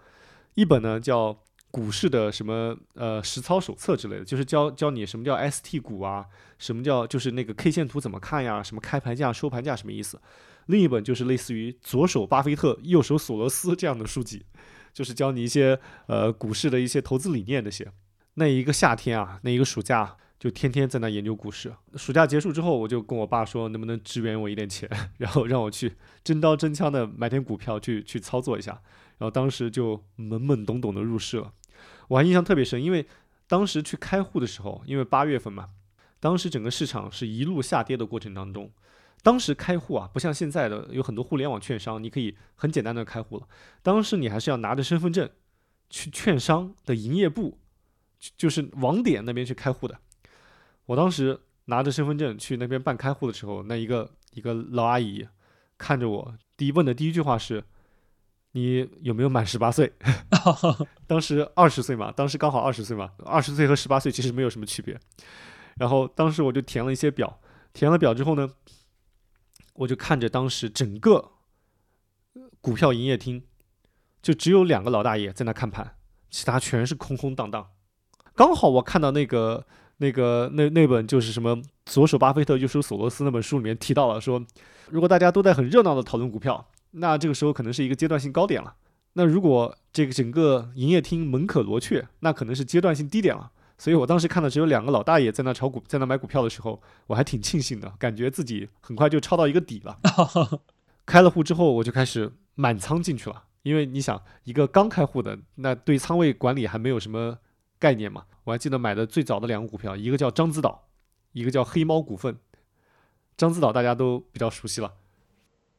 [0.55, 1.37] 一本呢叫。
[1.69, 6.25] 股市的什么呃实操手册之类的，就是教教你什么叫 ST 股啊，
[6.57, 10.19] 什么叫就是那个 K 线图怎么看呀，什么开盘价、收盘价什么意思？
[10.67, 14.45] 另一本就是类似于左手巴菲特、右手索罗斯这样的书籍，
[14.93, 15.77] 就是教你一些
[16.07, 17.91] 呃股市的一些投资理念那些。
[18.35, 21.73] 那一个夏天啊，那一个暑假就天天在那研究股市。
[21.95, 28.81] 暑假结束之后，我就跟我爸说，能不能支援我一点钱， 然后让我去真刀真枪的买点股票去去操作一下。
[29.17, 31.51] 然后当时就懵懵懂懂的入市了。
[32.07, 33.05] 我还印象特别深，因为
[33.47, 35.69] 当时去开户的时候，因为八月份嘛，
[36.19, 38.71] 当时整个市场是一路下跌的过程当中，
[39.23, 43.47] 当时开户啊，不像现在的有很多互联网券商，你可以很简单的开户了。
[43.81, 45.27] 当时你还是要拿着身份证
[45.89, 47.57] 去券商的营业部，
[48.37, 49.99] 就是网点那边去开户的。
[50.87, 55.27] 我当时拿着身份证去那边办开户的时候，那一个一个老阿姨
[55.77, 57.63] 看着我，第一问的第一句话是。
[58.53, 59.93] 你有没有满十八岁？
[61.05, 64.99] 当时二十岁嘛，当时刚好二十岁嘛，二十岁和十八岁其实没有什么区别。
[65.75, 67.39] 然后当时我就填了一些表，
[67.71, 68.49] 填了表之后呢，
[69.73, 71.33] 我就看着当时整个
[72.59, 73.43] 股票营业厅，
[74.23, 75.95] 就只有两个老大爷在那看盘，
[76.31, 77.69] 其他全是空空荡荡。
[78.33, 79.67] 刚好我看到那个
[79.97, 84.43] 那个那那本就是什么左手巴菲特右手索罗斯那本书里面提到了说，
[84.89, 86.67] 如果大家都在很热闹的讨论股票。
[86.91, 88.73] 那这个时候可能是一个阶段性高点了。
[89.13, 93.51] 那如果这个整个营业厅门可罗雀，那可能是阶段性低点了。
[93.77, 99.99] 所以我当时看到只有两个老大爷在那炒股，在那买股票的时候，我还挺庆幸的，感觉自己很快就抄到一个底了。
[101.05, 107.37] 开了户之后，我就开始满仓进去了，因为你想，一个刚开户的，那对仓位管理还没有什么
[107.79, 108.25] 概念嘛。
[108.43, 110.87] 我还记得买的最早的两个股票，一个叫獐子岛，
[111.33, 112.37] 一个叫黑猫股份。
[113.37, 114.93] 獐子岛大家都比较熟悉了。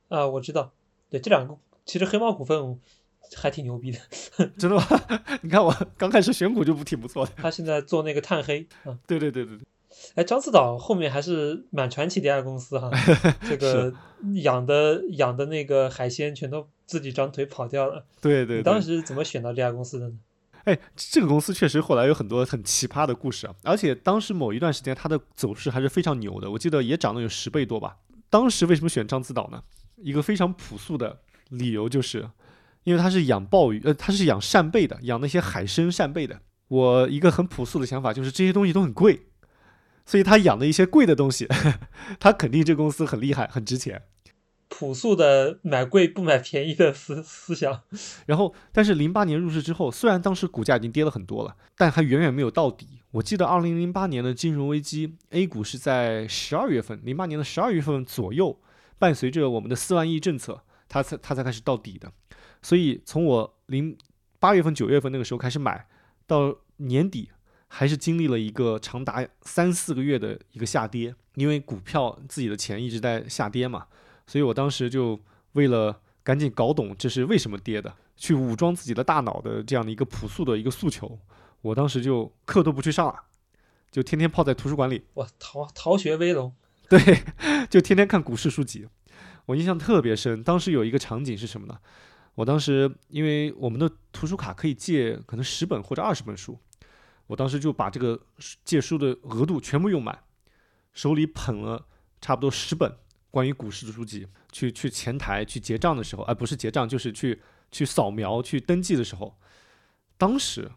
[0.08, 0.72] 啊，我知道。
[1.10, 2.78] 对这两个，其实黑猫股份
[3.34, 3.98] 还挺牛逼的，
[4.58, 4.84] 真的吗？
[5.42, 7.32] 你看我刚开始选股就不挺不错的。
[7.36, 9.66] 他现在做那个碳黑，啊，对对对对对。
[10.14, 12.90] 哎，獐子岛后面还是蛮传奇的一家公司哈，
[13.48, 13.92] 这个
[14.42, 18.04] 养的养的那个海鲜全都自己长腿跑掉了。
[18.20, 18.62] 对对。
[18.62, 20.18] 当时怎么选到这家公司的呢？
[20.68, 27.96] 哎，这个公司确实后来有很多很奇葩的故事啊，而且当时某一段时间它的走势还是非常牛的，我记得也涨了有十倍多吧。
[28.28, 29.62] 当时为什么选獐子岛呢？
[29.96, 32.28] 一个非常朴素的理由就是，
[32.84, 36.38] 因为他是养鲍鱼，呃，他是养扇贝的，养那些海参、扇贝的。
[36.68, 39.22] 我一个很朴素的想法就是，这些东西都很贵，
[40.04, 41.48] 所以他养的一些贵的东西，
[42.20, 44.02] 他肯定这公司很厉害、很值钱。
[44.68, 47.82] 朴素的买贵不买便宜的思思想。
[48.26, 52.86] 然后，但是零八年入市之后，虽然当时股价已经跌了很多了，但还远远没有到底。
[53.10, 58.58] 我记得二零零八年的金融危机，A 股是在十二月份，零八年的十二月份左右。
[59.00, 62.12] 伴随着我们的四万亿政策，它才它才开始到底的，
[62.60, 63.96] 所以从我零
[64.40, 65.86] 八月份九月份那个时候开始买，
[66.26, 67.30] 到年底
[67.68, 73.86] 还是经历了一个长达三四个月的一个下跌，因为股票自己的钱一直在下跌嘛，
[74.28, 75.18] 所以我当时就
[75.52, 81.18] 为了赶紧搞懂这是为什么跌的，去武装自己的大脑的这样的一个朴素的一个诉求，
[81.62, 83.14] 我当时就课都不去上了，
[83.90, 86.54] 就天天泡在图书馆里，我逃逃学威龙，
[86.90, 87.00] 对，
[87.70, 88.86] 就天天看股市书籍。
[89.46, 91.78] 我印象特别深，当时有一个场景是什么呢？
[92.34, 96.58] 我当时因为我们的图书卡可以借可能十本或者二十本书，
[97.26, 98.20] 我当时就把这个
[98.62, 100.22] 借书的额度全部用满，
[100.92, 101.86] 手里捧了
[102.20, 102.94] 差不多十本
[103.30, 109.36] 关于股市的书籍，去去前台去结账的时候，而、不是结账，就是去去扫描去登记的时候，
[110.16, 110.70] 当时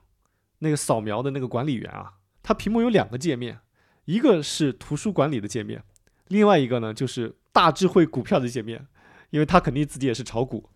[0.60, 3.60] 那个扫描的那个管理员啊，他屏幕有两个界面，
[4.06, 5.84] 一个是图书管理的界面，
[6.28, 8.86] 另外一个呢就是大智慧股票的界面，
[9.30, 10.70] 因为他肯定自己也是炒股，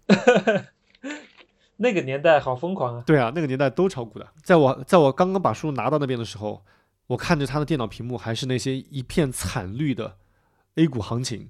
[1.77, 3.03] 那个年代好疯狂啊！
[3.05, 4.25] 对啊，那个年代都炒股的。
[4.41, 6.63] 在我在我刚刚把书拿到那边的时候，
[7.07, 10.17] 我看着他的电脑屏幕还是那些一片惨绿的
[10.75, 11.49] A 股行情，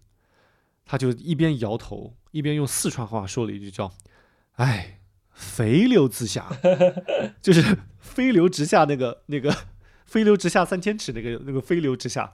[0.86, 3.92] 他就一边摇头，一边用四川话说了一句叫
[4.58, 5.00] “哎，
[5.32, 6.48] 飞流直下”，
[7.42, 9.54] 就是飞流直下那个那个
[10.06, 12.34] 飞流直下三千尺那个那个飞流直下。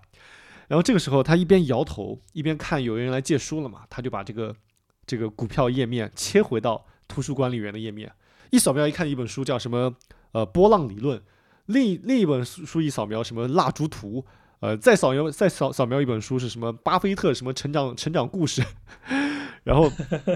[0.68, 4.56] 然后这个时候他一边摇头，一边看有人来借书了嘛，他就把这个
[5.08, 6.86] 这个股票页面切回到。
[7.08, 8.10] 图书管理员的页面，
[8.52, 9.94] 一扫描一看，一本书叫什么？
[10.32, 11.22] 呃，波浪理论。
[11.66, 14.26] 另另一本书一扫描什么蜡烛图？
[14.62, 16.72] 呃，再扫描再扫扫描一本书是什么？
[16.72, 18.64] 巴菲特什么成长成长故事？
[19.64, 19.92] 然后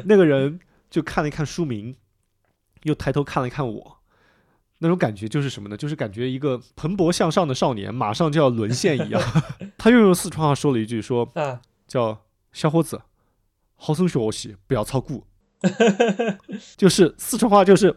[0.05, 0.59] 那个人
[0.89, 1.95] 就看了一看书名，
[2.83, 3.97] 又抬头看了一看我，
[4.79, 5.77] 那种感觉就是什么呢？
[5.77, 9.21] 就是感觉一个蓬勃向上的少年马上就要沦陷一样。
[9.77, 11.31] 他又用四川话说了一句，说
[11.87, 12.99] 叫小伙子，
[13.75, 15.23] 好生学习，不要炒股。
[16.75, 17.95] 就是四川话，就是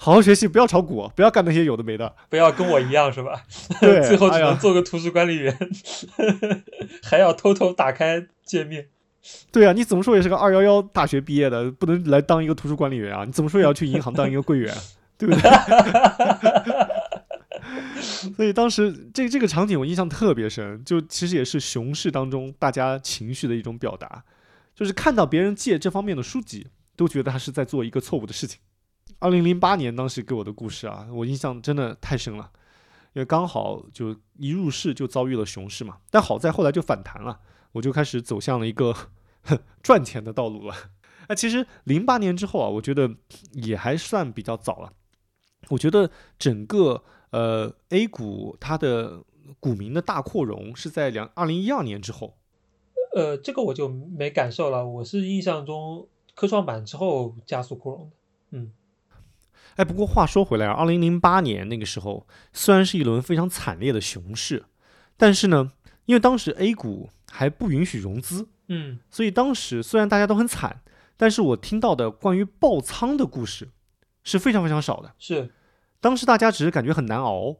[0.00, 3.42] 好好学习，不要炒股，不要干那些有的没的，不要跟我一样，是吧？
[3.82, 5.58] 对，最后只能做个图书管理员，
[7.02, 8.86] 还要偷偷打开界面。
[9.50, 13.24] 对啊，你怎么说也是个二幺幺大学毕业的，不能来当一个图书管理员啊？
[13.24, 14.72] 你怎么说也要去银行当一个柜员，
[15.18, 15.50] 对不对？
[18.36, 24.22] 所以当时这这个场景我印象特别深，就其实也是熊市当中大家情绪的一种表达，
[24.76, 26.68] 就是看到别人借这方面的书籍。
[26.98, 28.58] 都觉得他是在做一个错误的事情。
[29.18, 32.50] 二零零八年当时给我的故事啊，我印象真的太深了，
[33.14, 35.98] 因为刚好就一入市就遭遇了熊市嘛。
[36.10, 37.40] 但好在后来就反弹了，
[37.72, 38.94] 我就开始走向了一个
[39.82, 40.74] 赚钱的道路了。
[41.28, 43.10] 那其实零八年之后啊，我觉得
[43.52, 44.92] 也还算比较早了。
[45.68, 49.24] 我觉得整个呃 A 股它的
[49.60, 52.36] 股民的大扩容是在两二零一二年之后。
[53.14, 56.08] 呃，这个我就没感受了，我是印象中。
[56.34, 58.16] 科创板之后加速扩容的，
[58.50, 58.72] 嗯，
[59.78, 64.64] 哎，不过话说回来啊，二零零八年那个时候虽然是一轮非常惨烈的熊市，
[65.16, 65.70] 但是呢，
[66.06, 70.82] 因为当时 A 股还不允许融资，嗯，所以当时虽然大家都很惨，
[71.16, 73.68] 但是我听到的关于爆仓的故事
[74.24, 75.14] 是非常非常少的。
[75.16, 75.52] 是，
[76.00, 77.54] 当时大家只是感觉很难熬，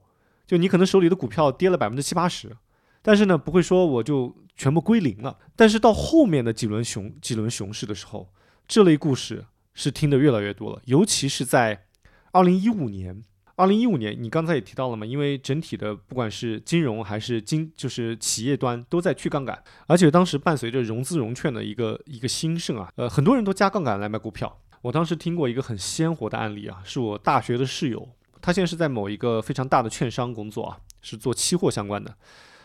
[0.45, 2.57] 就你可能手里的股票跌了百分之七八十，
[3.01, 5.39] 但是呢，不会说我就全部归零了。
[5.55, 8.33] 但是到后面的几轮熊几轮熊市的时候，
[8.67, 11.85] 这类故事是听得越来越多了，尤其是在
[12.33, 13.23] 二零一五年。
[13.57, 24.61] 二零一五年，你刚才也提到了嘛，因为整体的不管是金融还是经，就是企业端都在去杠杆，而且当时伴随着融资融券的一个一个兴盛啊，呃，很多人都加杠杆来买股票。
[24.81, 28.09] 我当时听过一个很鲜活的案例啊，是我大学的室友，
[28.41, 32.15] 他现在是在某一个非常大的券商工作啊，是做期货相关的。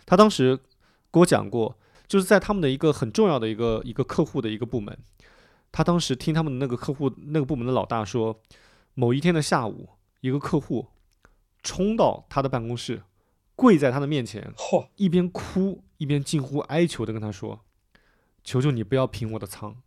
[0.05, 0.55] 他当时
[1.11, 1.75] 给我讲过，
[2.07, 4.95] 就是在他们的一个很重要的一个一个客户的一个部门。
[5.71, 8.39] 他当时听他们那个客户那个部门的老大说，
[8.93, 9.89] 某一天的下午，
[10.21, 10.87] 一个客户
[11.61, 13.03] 冲到他的办公室，
[13.55, 14.53] 跪在他的面前，
[14.95, 17.61] 一边哭一边近乎哀求的跟他说
[18.43, 19.77] ：“求求你不要平我的仓，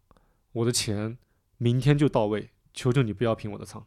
[0.53, 1.19] 我的钱
[1.59, 3.87] 明天就到位，求求你不要平我的仓。”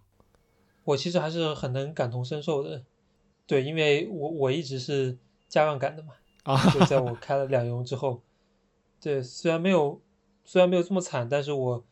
[0.85, 2.83] 我其实还是很能感同身受的，
[3.45, 5.17] 对，因为我我一直是
[5.47, 6.13] 加杠杆的嘛，
[6.43, 8.21] 啊，就在我开了两融之后，
[8.99, 10.01] 对，虽然没有
[10.43, 11.85] 虽然没有这么惨，但是我。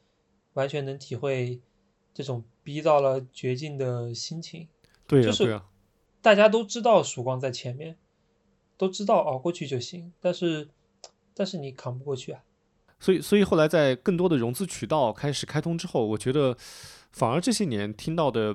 [0.54, 1.62] 完全能体会
[2.16, 4.68] 这种逼到了绝境的心情。
[5.08, 5.64] 对呀，对呀，
[6.22, 7.96] 大家都知道曙光在前面，
[8.76, 10.68] 都知道熬过去就行，但是，
[11.34, 12.42] 但是你扛不过去啊。
[13.00, 16.58] 所以，所以后来在更多的融资渠道开始开通之后，我觉得
[17.14, 18.54] 反而这些年听到的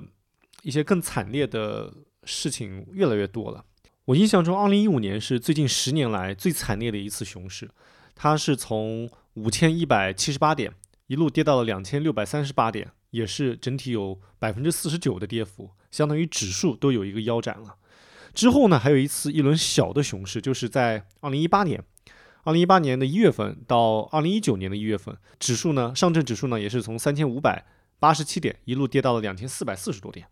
[0.61, 1.91] 一些更惨烈的
[2.23, 3.65] 事情越来越多了。
[4.05, 7.67] 我印象中，二零一五年是最近十年来最惨烈的一次熊市，
[8.13, 10.71] 它是从五千一百七十八点。
[11.07, 17.75] 一路跌到了两千六百三十八点，也是整体有百分之四十九的跌幅，相当于指数都有一个腰斩了。
[18.33, 21.83] 之后呢，还有一次一轮小的熊市，就是在二零一八年，
[22.43, 27.63] 二零一八年的一月份到二零一九年的一月份，指数呢，上证指数呢也是从三千五百
[27.99, 30.25] 八十七点，一路跌到了两千四百四十多点。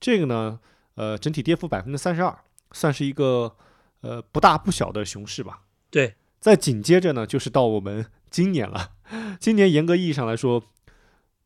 [0.00, 0.58] 这个呢，
[0.96, 2.36] 呃，整体跌幅百分之三十二，
[2.72, 3.54] 算是一个
[4.00, 5.62] 呃不大不小的熊市吧。
[5.88, 8.90] 对，再紧接着呢，就是到我们今年了。
[9.38, 10.62] 今年严格意义上来说，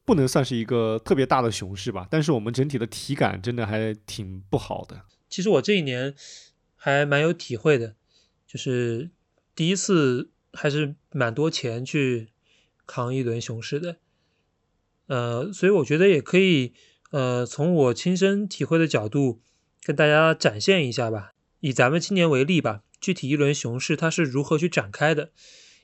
[0.05, 5.03] 不能算是一个特别大的熊市吧，但是我们整体的体感真的还挺不好的。
[5.29, 6.15] 其实我这一年
[6.77, 7.95] 还蛮有体会的，
[8.47, 9.11] 就是
[9.55, 12.29] 第一次还是蛮多钱去
[12.87, 13.99] 扛一轮熊市的。
[15.07, 16.75] 呃，所以我觉得也可以，
[17.11, 19.41] 呃，从我亲身体会的角度
[19.83, 21.33] 跟大家展现一下吧。
[21.61, 25.31] 以咱们今年为例吧，具体一轮熊市它是如何去展开的？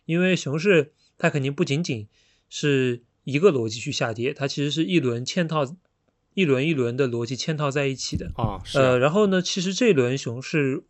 [0.06, 2.08] 因为熊市它肯定不仅仅
[2.48, 5.76] 是一个逻辑去下跌，它其实是一轮嵌套、
[6.32, 8.32] 一轮一轮的逻辑嵌套在一起的。
[8.36, 10.84] 啊，呃，然后呢，其实这轮熊市，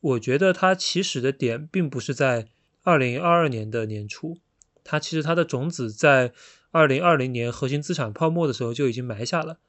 [0.00, 2.48] 我觉得它起始的点并不是在
[2.82, 4.38] 二零二二年的年初，
[4.82, 6.32] 它其实它的种子在
[6.72, 9.60] 二零二零年核心资产泡沫的时候就已经埋下了。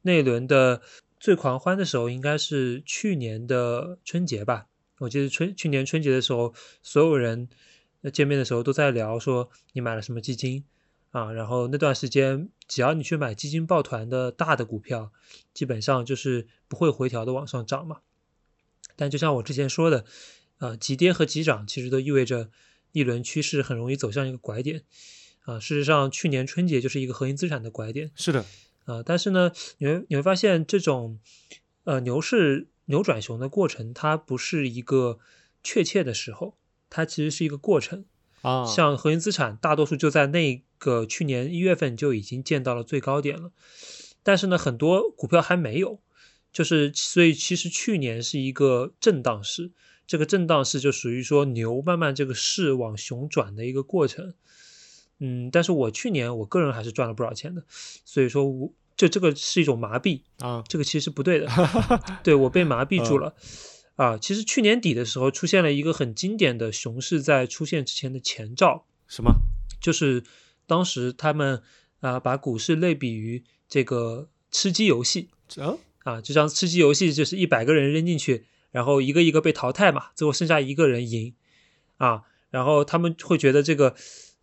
[0.00, 0.80] 那一轮的
[1.20, 4.68] 最狂欢的时候，应该是去年的春节吧？
[5.00, 7.50] 我记得春去年春节的时候，所有人
[8.00, 10.64] 呃见面的时候都在聊说你买了什么基金
[11.16, 15.10] 啊，然后那段时间只要你去买基金抱团的大的股票，
[15.54, 18.00] 基本上就是不会回调的往上涨嘛。
[18.96, 20.04] 但就像我之前说的，
[20.58, 22.50] 呃，急跌和急涨其实都意味着
[22.92, 24.82] 一轮趋势很容易走向一个拐点。
[25.44, 28.10] 啊，事实上，去年春节就是一个核心资产的拐点。
[28.14, 28.44] 是的，
[28.84, 31.18] 啊，但是呢，你会你会发现这种
[31.84, 35.18] 呃牛市扭转熊的过程，它不是一个
[35.62, 36.58] 确切的时候，
[36.90, 38.04] 它其实是一个过程。
[38.42, 43.52] 啊，像核心资产，大多数就在那个去年一月份就已经见到了最高点了，
[44.22, 46.00] 但是呢，很多股票还没有，
[46.52, 49.72] 就是所以其实去年是一个震荡市，
[50.06, 54.34] 这个震荡市就属于说牛慢慢这个市往熊转的一个过程。
[55.18, 57.64] 嗯，但是我去年我个人还是赚了不少钱的，
[58.04, 61.48] 所以说我就这个是一种麻痹，啊，这个其实是不对的，
[62.22, 63.34] 对我被麻痹住了。
[63.94, 69.32] 啊，其实去年底的时候出现了一个很经典的熊市在出现之前的前兆，什么？
[69.80, 70.22] 就是
[70.66, 71.62] 当时他们
[72.00, 75.30] 啊把股市类比于这个吃鸡游戏。
[75.56, 81.34] 啊，啊，就像吃鸡游戏就是一百个人扔进去，然后一个一个被淘汰嘛，最后剩下一个人赢。
[81.98, 83.94] 啊，然后他们会觉得这个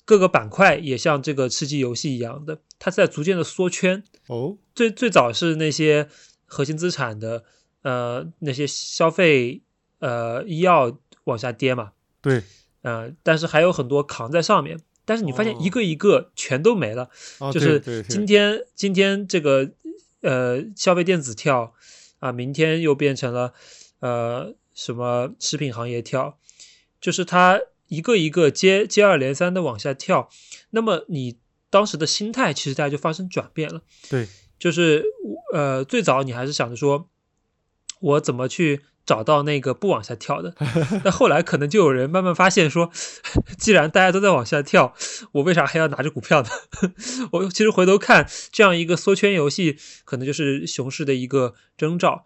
[0.05, 4.03] 各个板块也像这个吃鸡游戏一样的，它在逐渐的缩圈。
[4.27, 6.09] 哦，最最早是那些
[6.45, 7.43] 核心资产的
[7.81, 9.61] 呃那些消费
[9.99, 12.43] 呃医药往下跌嘛，对，
[12.81, 15.57] 呃，但是还有很多扛在上面，但是你发现哦。
[15.61, 19.71] 一个一个全都没了，啊，就是今天今天这个
[20.21, 21.73] 呃消费电子跳
[22.19, 23.53] 啊，明天又变成了
[23.99, 26.37] 呃什么食品行业跳，
[27.01, 30.29] 就是它一个一个接接二连三的往下跳，
[30.71, 31.37] 那么你
[31.69, 33.81] 当时的心态其实大家就发生转变了。
[34.09, 34.27] 对，
[34.57, 35.03] 就是
[35.53, 37.09] 呃，最早你还是想着说，
[37.99, 40.55] 我怎么去找到那个不往下跳的？
[41.03, 42.89] 那后来可能就有人慢慢发现说，
[43.59, 44.95] 既然大家都在往下跳，
[45.33, 46.49] 我为啥还要拿着股票呢？
[47.31, 52.25] 我其实回头看，这样一个缩圈游戏，可能就是熊市的一个征兆。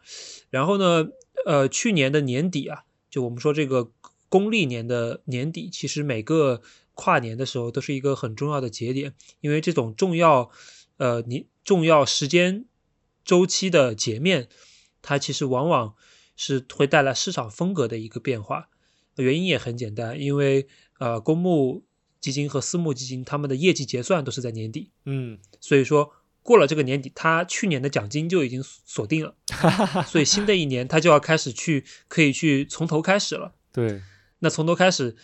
[0.50, 1.08] 然后呢，
[1.46, 3.92] 呃，去年的年底啊，就我们说这个
[4.30, 6.62] 公历年的年底，其实每个
[6.94, 10.52] 跨年的时候都是一个很重要的节点，因为这种重要，
[10.98, 12.66] 呃，你重要时间
[13.26, 14.48] 周期的截面，
[15.02, 15.96] 它其实往往
[16.38, 18.70] 是会带来市场风格的一个变化。
[19.18, 20.68] 原因也很简单，因为
[21.00, 21.84] 呃，公募
[22.22, 29.36] 基金和私募基金他们的业绩结算都是在年底，嗯，所以说过了这个年底，他去年的奖金就已经锁定了，
[30.06, 33.56] 所以新的一年他就要开始去可以去从头开始了。
[33.74, 34.02] 对，
[34.40, 35.16] 那从头开始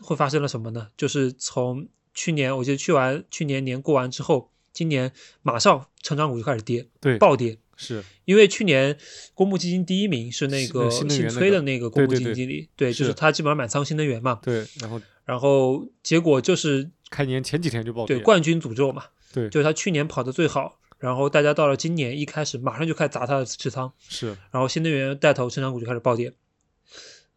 [0.00, 0.88] 会发生了什么呢？
[0.96, 7.58] 就是从去年，我记得去完去年年过完之后，今年马上成长股就开始跌，对，暴跌。
[7.80, 8.94] 是，因为去年
[9.32, 14.38] 公募基金第一名是那个姓崔的那个公募基金经理，对，就是是他基本上满仓新能源嘛。
[14.42, 19.48] 对，然后然后结果就是开年前几天就暴跌，对冠军诅咒嘛，对。
[19.48, 26.34] 就是他去年跑得最好，然后大家到了今年一开始马上就开始砸他的持仓，是，然后新能源带头成长股就开始暴跌。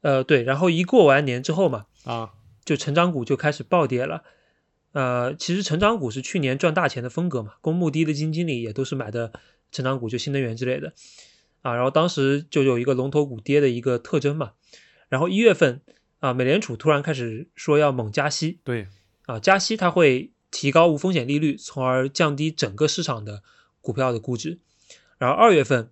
[0.02, 2.32] 呃，对，然后一过完年之后嘛，啊，
[2.65, 4.24] 就成长股就开始暴跌了。
[4.91, 9.32] 呃，其实成长股是去年赚大钱的风格嘛，公募第一的基金经理也都是买的
[9.73, 10.93] 成长股，就新能源之类的
[11.61, 11.75] 啊。
[11.75, 14.53] 然后当时就有一个龙头股跌的一个特征嘛。
[15.09, 15.81] 然后一月份
[16.19, 18.87] 啊，美联储突然开始说要猛加息对，
[19.25, 23.43] 啊，加息它会提高无风险利率，从而降低整个市场的
[23.81, 24.59] 股票的估值。
[25.17, 25.91] 然后二月份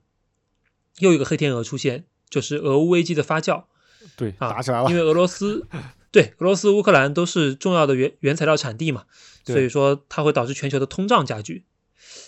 [0.99, 3.65] 又一个黑天鹅出现，就是俄乌危机的发酵。
[4.15, 5.67] 对，啊打起来了因，为俄罗斯
[6.11, 9.05] 对俄罗斯、乌克兰都是重要的原原材料产地嘛，
[9.45, 11.65] 所以说它会导致全球的通胀加剧。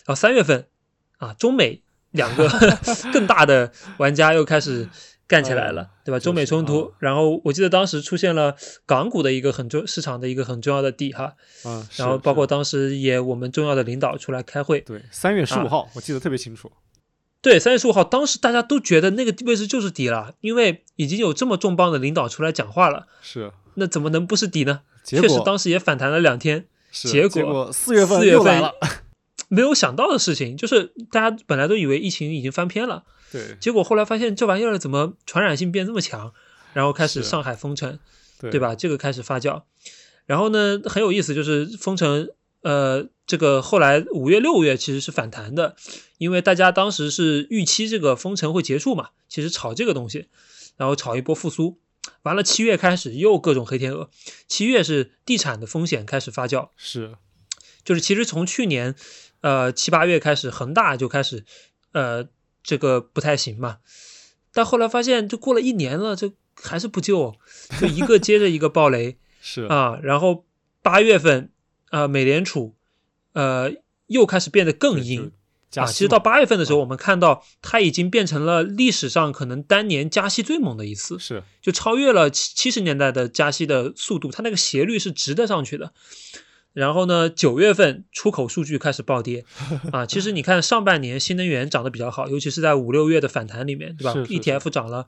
[0.05, 0.67] 然后三月份
[1.23, 1.81] 啊，中美
[2.11, 2.49] 两个
[3.13, 4.87] 更大的玩家又开始
[5.27, 6.19] 干起来了，对吧？
[6.19, 8.55] 中美冲突，然后我记得当时出现了
[8.85, 11.33] 港股的一个很重市场的一个很重要的底哈，
[11.65, 16.71] 嗯，然后包括当时也我们重要的领导出来开会，对，三月十五号我记得特别清楚。
[17.41, 24.81] 对，三月十五号，当时大家都觉得那个位置就是底了，因为已经有这么重磅的领导出来讲话了，是，那怎么能不是底呢？
[25.03, 28.73] 确实，当时也反弹了两天，结果四月份四月份来了，
[29.49, 36.33] 没有想到的事情就是大家本来都以为疫情已经翻篇了，对，结果后来发现这玩意儿怎么传染性变这么强，
[36.73, 37.99] 然后开始上海封城，
[38.39, 38.75] 对吧？
[38.75, 39.63] 这个开始发酵，
[40.25, 42.29] 然后呢很有意思，就是封城。
[42.61, 45.75] 呃，这个后来五月六月其实是反弹的，
[46.17, 50.29] 因为大家当时是预期这个封城会结束嘛，其实炒这个东西，
[50.77, 51.77] 然后炒一波复苏，
[52.21, 54.09] 完了七月开始又各种黑天鹅，
[54.47, 57.15] 七月是地产的风险开始发酵，是，
[57.83, 58.95] 就是其实从去年
[59.43, 61.45] 呃七八月开始，恒大就开始
[61.91, 62.25] 呃
[62.63, 63.77] 这个不太行嘛，
[64.51, 67.35] 但后来发现就过了一年了，这还是不救，
[67.79, 70.45] 就一个接着一个暴雷， 是啊，然后
[70.81, 71.51] 八月份。
[71.93, 72.73] 啊，美联储，
[73.33, 73.71] 呃，
[74.07, 75.31] 又开始变得更硬
[75.75, 75.85] 啊。
[75.85, 85.93] 其实到八月份的时候，我们看到它已经变成了历史上可能单年加息最猛的一次，是就超越了七七十年代的加息的速度，它那个斜率是直的上去的。
[86.73, 89.45] 然后呢，九月份出口数据开始暴跌
[89.93, 90.05] 啊。
[90.05, 95.05] 其实你看上半年新能源涨得比较好，尤其是在五六月的反弹里面，对吧？ETF 涨了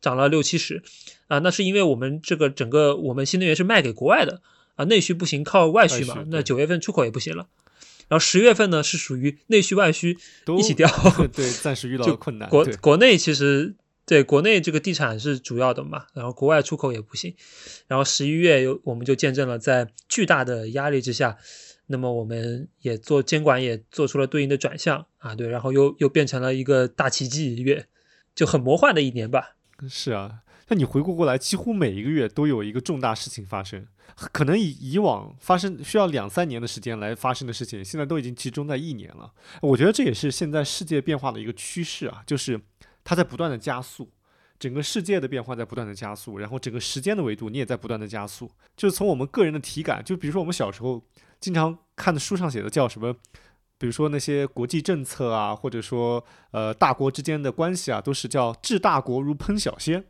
[0.00, 0.82] 涨了六七十
[1.28, 4.40] 啊，那是因为我们这个整个我们新能源是卖给国外的。
[4.76, 6.24] 啊，内需不行，靠外需嘛。
[6.28, 7.48] 那九月份出口也不行了，
[8.08, 10.16] 然后十月份呢是属于内需外需
[10.58, 10.88] 一起掉，
[11.34, 12.48] 对，暂时遇到 困难。
[12.48, 13.74] 国国内其实
[14.10, 17.32] 对国内这个地产是主要的嘛，然后国外出口也不行。
[17.86, 21.38] 然后十一月又我们就见证了在巨大的压力之下，
[21.86, 27.86] 那么我们也做监管也做出了对应的转向啊，对，然后又又变成了一个大奇迹月，
[28.34, 29.54] 就很魔幻的一年吧。
[29.88, 33.86] 是啊，那你回顾过来，几乎每一个月都有一个重大事情发生。
[34.32, 39.32] 可能以以往发生需要两三年的时间来发生的事情，现在都已经集中在一年了。
[39.62, 42.60] 我觉得这也是现在世界变化的一个趋势啊，就是
[43.04, 44.10] 它在不断的加速，
[44.58, 48.50] 整个世界的变化在不断的加速，然后整个时间的维度你也在不断的加速。
[48.76, 51.02] 就是从我们个人的体感，就比如说我们小时候
[51.40, 53.14] 经常看的书上写的叫什么，
[53.78, 60.04] 比如说那些国际政策啊，或者说呃大国之间的关系啊，都是叫治大国如烹小鲜。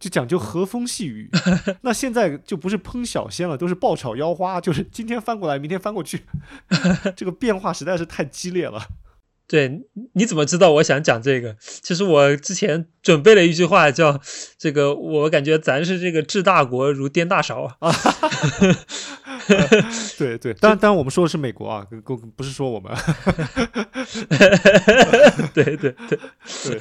[0.00, 1.30] 就讲究和风细雨，
[1.82, 6.24] 那现在就不是烹小鲜了，都是爆炒腰花，就是今天翻过来，明天翻过去，
[7.14, 8.82] 这个变化实在是太激烈了。
[9.52, 9.82] 对，
[10.14, 11.54] 你怎么知道我想讲这个？
[11.60, 14.18] 其实我之前准备了一句话，叫
[14.56, 17.92] 这个，我感觉咱是这个治大国如颠大勺啊。
[20.16, 22.90] 对 对，当然当然我们说的是美国啊，不不是说我们。
[25.52, 26.18] 对对对
[26.64, 26.80] 对，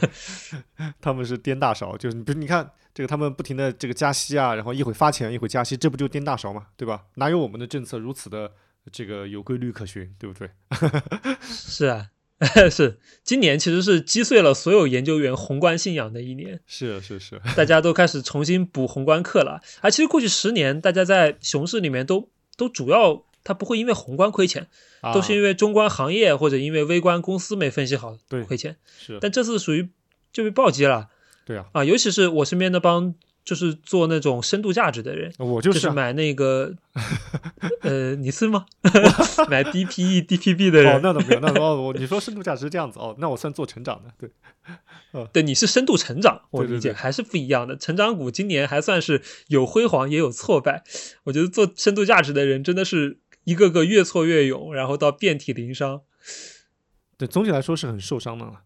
[1.02, 7.02] 他们是颠大勺，就是你比如你看这个，他们不停的这个加息啊，然后一会发钱，一会加息，这不就颠大勺嘛，对吧？
[7.16, 8.50] 哪有我们的政策如此的
[8.94, 10.50] 这个有规律可循，对不对？
[11.44, 12.08] 是啊。
[12.72, 16.60] 是，今年其实是击碎了所有研究员宏观信仰的一年。
[16.66, 19.62] 是是是，大家都开始重新补宏观课了。
[19.82, 24.68] 啊其实过去十年，大家在熊市里面都都主要，他不会因为宏观亏钱，
[25.14, 28.78] 都是因为中观行业或者因为微观公司没分析好亏钱。
[29.00, 29.90] 是，但这次属于
[30.34, 31.10] 就被暴击了。
[31.46, 33.14] 对啊，啊，尤其是我身边那帮。
[33.44, 36.74] 就是做那种深度价值的人，我就是买那个，
[37.82, 38.66] 呃，你是吗？
[39.50, 40.96] 买 DPE、DPB 的人？
[40.96, 44.30] 哦，那倒没有，那倒哦，你说深度价值是这样子哦，那我算做成长的，对，
[45.12, 47.76] 呃，对，你是深度成长，我理解还是不一样的。
[47.76, 50.84] 成长股今年还算是有辉煌，也有挫败。
[51.24, 56.02] 我觉得做深度价值的人真的是一个个越挫越勇，然后到遍体鳞伤。
[57.18, 58.62] 对，总体来说是很受伤的了。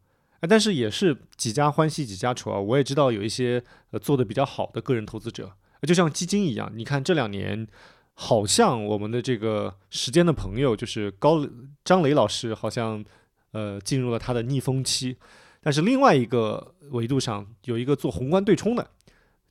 [0.48, 2.60] 但是也是几家欢喜几家愁啊！
[2.60, 5.52] 我也知道有一些呃做的比较好的个人投资者，
[5.84, 6.72] 就像基金一样。
[6.76, 7.68] 你看这两年，
[8.14, 11.48] 好像我们的这个时间的朋友就是高
[11.84, 13.04] 张磊老师，好像
[13.52, 15.18] 呃进入了他的逆风期。
[15.62, 18.88] 但是另外一个维度上，有一个做宏观对冲的，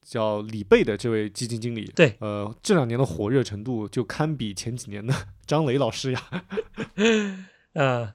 [0.03, 5.15] 叫李贝的这位基金经理，对，呃，这两年的火热程度就堪比前几年的
[5.47, 6.23] 张磊老师呀。
[7.75, 8.15] 啊。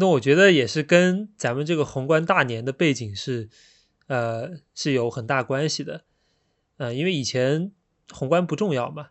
[0.00, 3.48] 那我觉得也是跟咱们这个宏观大年的背景是，
[4.06, 6.04] 呃，是有很大关系的，
[6.76, 7.72] 呃，因为以前
[8.12, 9.08] 宏观不重要嘛，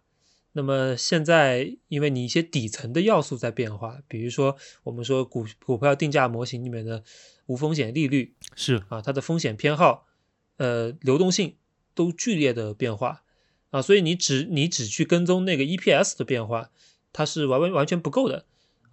[0.53, 7.03] 那么现在因为你一些底层的要素在变化，比如说我们说股股票定价模型里面的
[7.47, 10.07] 无风险利率是啊，它的风险偏好，
[10.55, 11.57] 呃，流动性
[11.93, 13.23] 都剧烈的变化
[13.71, 16.71] 啊，所以你只你只去跟踪那个 EPS 的变化，
[17.11, 18.45] 它是完完完全不够的。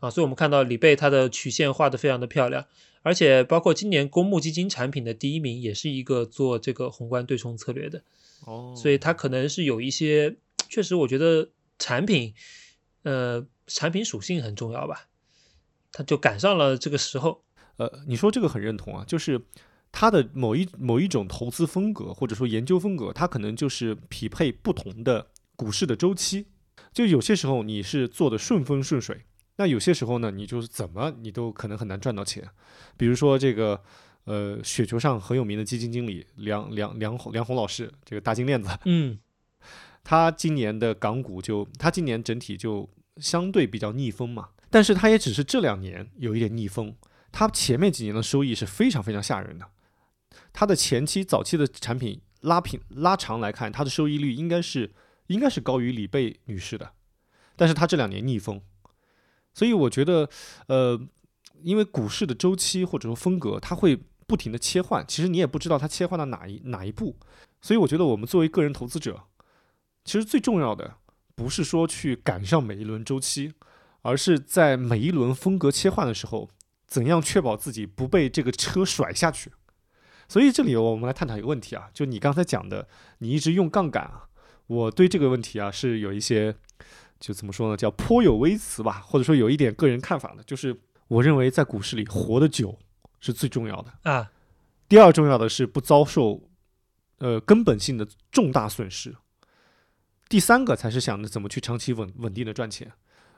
[0.04, 2.66] 啊，所以我们看到李贝它的曲线画的非常的漂亮，
[3.00, 8.02] 而且包括今年公募基金产品的第一名也是一个做这个宏观对冲策略的，
[8.44, 10.36] 哦，所以它可能是有一些，
[10.68, 11.48] 确实我觉得
[11.78, 12.34] 产品，
[13.04, 15.08] 呃，产品属性很重要吧，
[15.90, 17.42] 它就赶上了这个时候。
[17.76, 19.40] 呃，你说这个很认同啊，就是
[19.90, 26.46] 它的某一某一种投资风格或者说研究风格，它可能就是匹配不同的股市的周期。
[26.92, 29.22] 就有些时候你是做的顺风顺水，
[29.56, 32.48] 那有些时候呢，你就是怎么你都可能很难赚到钱。
[32.96, 33.80] 比如说这个，
[34.24, 39.18] 呃，雪球上很有名的基金经理梁梁梁红梁红老师，这个大金链子，嗯
[40.02, 46.94] 他今年的港股就他今年整体就相对比较逆风嘛，但是他也只是这两年有一点逆风，
[47.30, 49.66] 他前面几年的收益是非常非常吓人的，
[50.52, 54.92] 他的前期早期的产品拉平拉长来看，它的收益率应该是
[55.28, 56.92] 应该是高于李贝女士的，
[57.56, 58.60] 但是他这两年逆风，
[59.54, 60.28] 所以我觉得
[60.66, 61.00] 呃，
[61.62, 67.16] 因为股市的周期或者说风格，它会不停的切换，其实你也不知道它切换到哪一哪一步，
[67.62, 69.22] 所以我觉得我们作为个人投资者，
[70.04, 70.96] 其实最重要的
[71.34, 73.54] 不是说去赶上每一轮周期，
[74.02, 76.50] 而是在每一轮风格切换的时候，
[76.86, 79.52] 怎样确保自己不被这个车甩下去。
[80.26, 84.24] 所以这里我们来探讨一个问题啊，就你刚才讲的，你一直用杠杆啊，
[84.66, 86.56] 我对这个问题啊是有一些，
[87.24, 90.78] 就怎么说呢，叫颇有微词吧，或者说有一点个人看法的，就是
[91.08, 92.78] 我认为在股市里活得久
[93.18, 93.90] 是最重要的。
[94.02, 94.30] 啊，
[94.90, 96.50] 第二重要的是不遭受
[97.16, 99.16] 呃根本性的重大损失。
[100.28, 102.92] 第三个才是想着怎么去长期稳稳定的赚钱。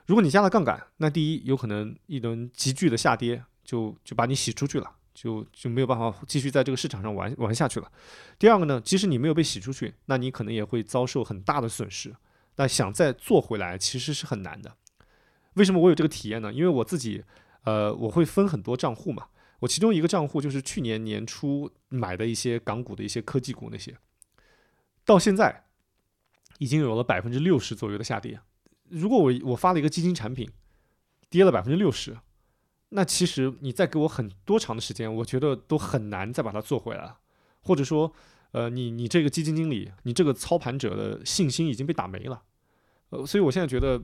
[0.05, 7.89] 如果你加了杠杆，那第一有可能一轮急剧的下跌就就把你洗出去了，就就没有办法继续在这个市场上玩玩下去了。
[8.37, 12.13] 第二个呢，即使你没有被洗出去，那你可能也会遭受很大的损失。
[12.57, 14.75] 那想再做回来其实是很难的。
[15.53, 16.53] 为什么我有这个体验呢？
[16.53, 17.23] 因为我自己
[17.63, 19.27] 呃我会分很多账户嘛。
[19.59, 23.97] 我其中一个账户就是去年年初买的一些港股的一些科技股那些，
[25.03, 25.65] 到现在
[26.59, 28.39] 已经有了百分之六十左右的下跌。
[28.89, 30.47] 如果我我发了一个基金产品，
[31.31, 32.17] 跌了百分之六十，
[32.89, 37.17] 那其实你再给我很多长的时间，我觉得都很难再把它做回来了。
[37.61, 38.13] 或者说，
[38.51, 42.43] 呃，你你这个基金经理，你这个操盘者的信心已经被打没了。
[43.09, 44.01] 呃，所以我现在觉得，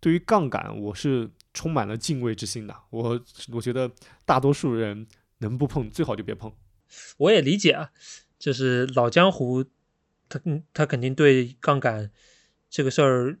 [0.00, 2.76] 对于杠杆，我是充满了敬畏之心的。
[2.90, 3.20] 我
[3.52, 3.90] 我觉得
[4.24, 5.06] 大多数人
[5.38, 6.52] 能不碰最好就别碰。
[7.18, 7.90] 我也理解啊，
[8.38, 9.64] 就是老江湖，
[10.28, 12.10] 他嗯他肯定对杠杆
[12.68, 13.38] 这个事儿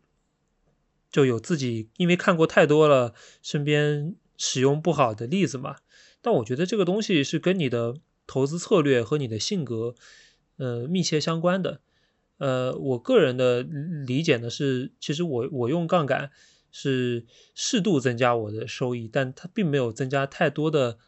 [1.10, 5.76] 就有自己，因为看过太多了身边使用不好的例子嘛。
[6.20, 7.96] 但我觉得这个东西是跟你的
[8.26, 9.94] 投资策略和你的性格，
[10.56, 11.80] 呃，密切相关的。
[12.38, 16.30] 呃，我个人的理解呢是，其实我我用杠杆
[16.70, 17.24] 是
[17.54, 20.98] 适度增加我的收益，但它并没有增加太多的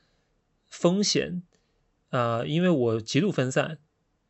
[0.67, 1.43] 风险
[2.11, 3.79] 啊、因为我极度分散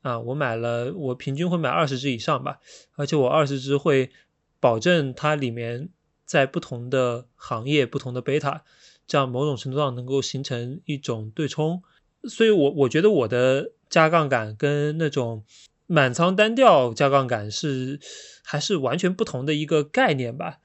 [0.03, 2.59] 啊，我买了我平均会买二十只以上吧，
[2.97, 4.11] 而且我二十只会
[4.59, 5.90] 保证它里面
[6.24, 8.65] 在不同的行业、不同的贝塔，
[9.07, 11.81] 这样某种程度上能够形成一种对冲。
[12.24, 15.44] 所以我我觉得我的加杠杆跟那种
[15.86, 17.98] 满仓单调加杠杆是
[18.44, 20.59] 还是完全不同的一个概念吧。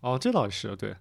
[0.00, 0.96] 哦，这倒是对，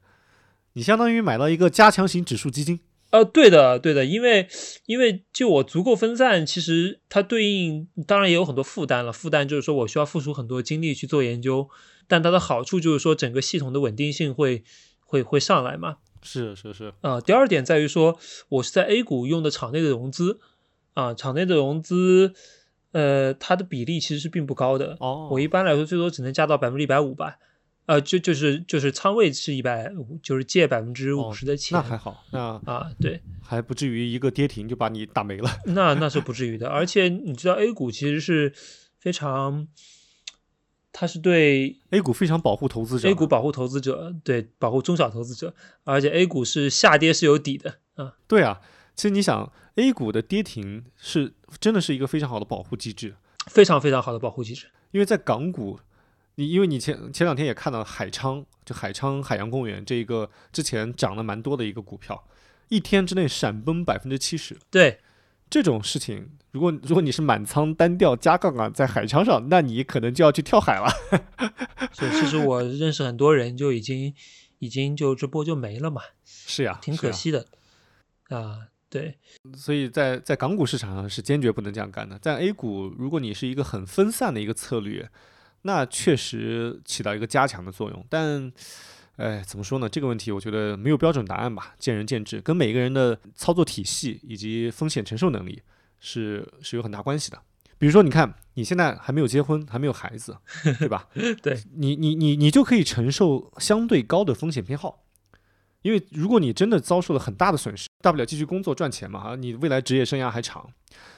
[0.74, 2.80] 你相当于买到一个加强型指数基金。
[3.10, 4.50] 呃，对的，对的，因为
[4.86, 9.14] 因为就我足够分散，其实它对应当然也有很多负担了。
[9.14, 11.70] 负担就是说我需要付出很多精力去做研究，
[12.06, 14.64] 但它的好处就是说整个系统的稳定性会
[15.06, 15.98] 会会上来嘛。
[16.22, 20.42] 是是是，啊、第二点在于说，我是在 A 股用的场内的融资，
[20.98, 22.34] 啊、场内的融资，
[22.92, 24.98] 呃，它的比例其实是并不高的。
[25.00, 27.38] 哦，我一般来说最多只能加到百分之一百五吧，
[27.86, 31.78] 呃，就就是就是仓位是一百五，就是借百分之五十的钱。
[31.78, 35.48] 哦那还好，那啊，对，还不至于一个跌停就把你打没了。
[35.76, 36.68] 那那是不至于的。
[36.68, 38.52] 而且你知道 A 股其实是
[38.98, 39.68] 非常，
[40.92, 45.54] 它是对 A 股非常保护投资者 A 股保护投资者，对保护中小投资者，
[45.84, 48.16] 而且 A 股是下跌是有底的啊。
[48.28, 48.60] 对啊，
[48.96, 53.16] 其实你想，A 股的跌停是真的是一个非常好的保护机制，
[53.48, 54.68] 非常非常好的保护机制。
[54.92, 55.80] 因为在港股，
[56.36, 62.28] 你因为你前前两天也看到海昌，就海昌海洋公园这一个之前涨了蛮多的一个股票，
[62.70, 65.00] 一天之内闪崩百分之七十，对，
[65.50, 70.90] 这种事情，如果如果你是满仓单调加杠杆在海昌上，那你可能就要去跳海了。
[71.94, 74.14] 所以其实我认识很多人就已经
[74.60, 77.46] 已经就这波就没了嘛，是呀，挺可惜的
[78.30, 78.68] 啊。
[78.90, 79.18] 对，
[79.56, 82.18] 所以在在港股市场上是坚决不能这样干的。
[82.20, 85.10] 在 A 股，如果你是一个很分散的一个策略，
[85.64, 88.06] 那确实起到一个加强的作用。
[88.10, 88.52] 但
[89.18, 89.90] 哎，怎么说呢？
[89.90, 95.62] 这个问题我觉得没有标准答案吧，见仁见智，跟每个人的操作体系以及风险承受能力
[96.00, 97.42] 是是有很大关系的。
[97.80, 100.38] 比如说，你看你现在还没有结婚，还没有孩子，
[100.80, 101.10] 对吧？
[101.44, 105.04] 对你你你你就可以承受相对高的风险偏好，
[105.82, 110.70] 因为如果你真的遭受了很大的损失，大不了继续工作赚钱嘛，啊，你未来职业生涯还长。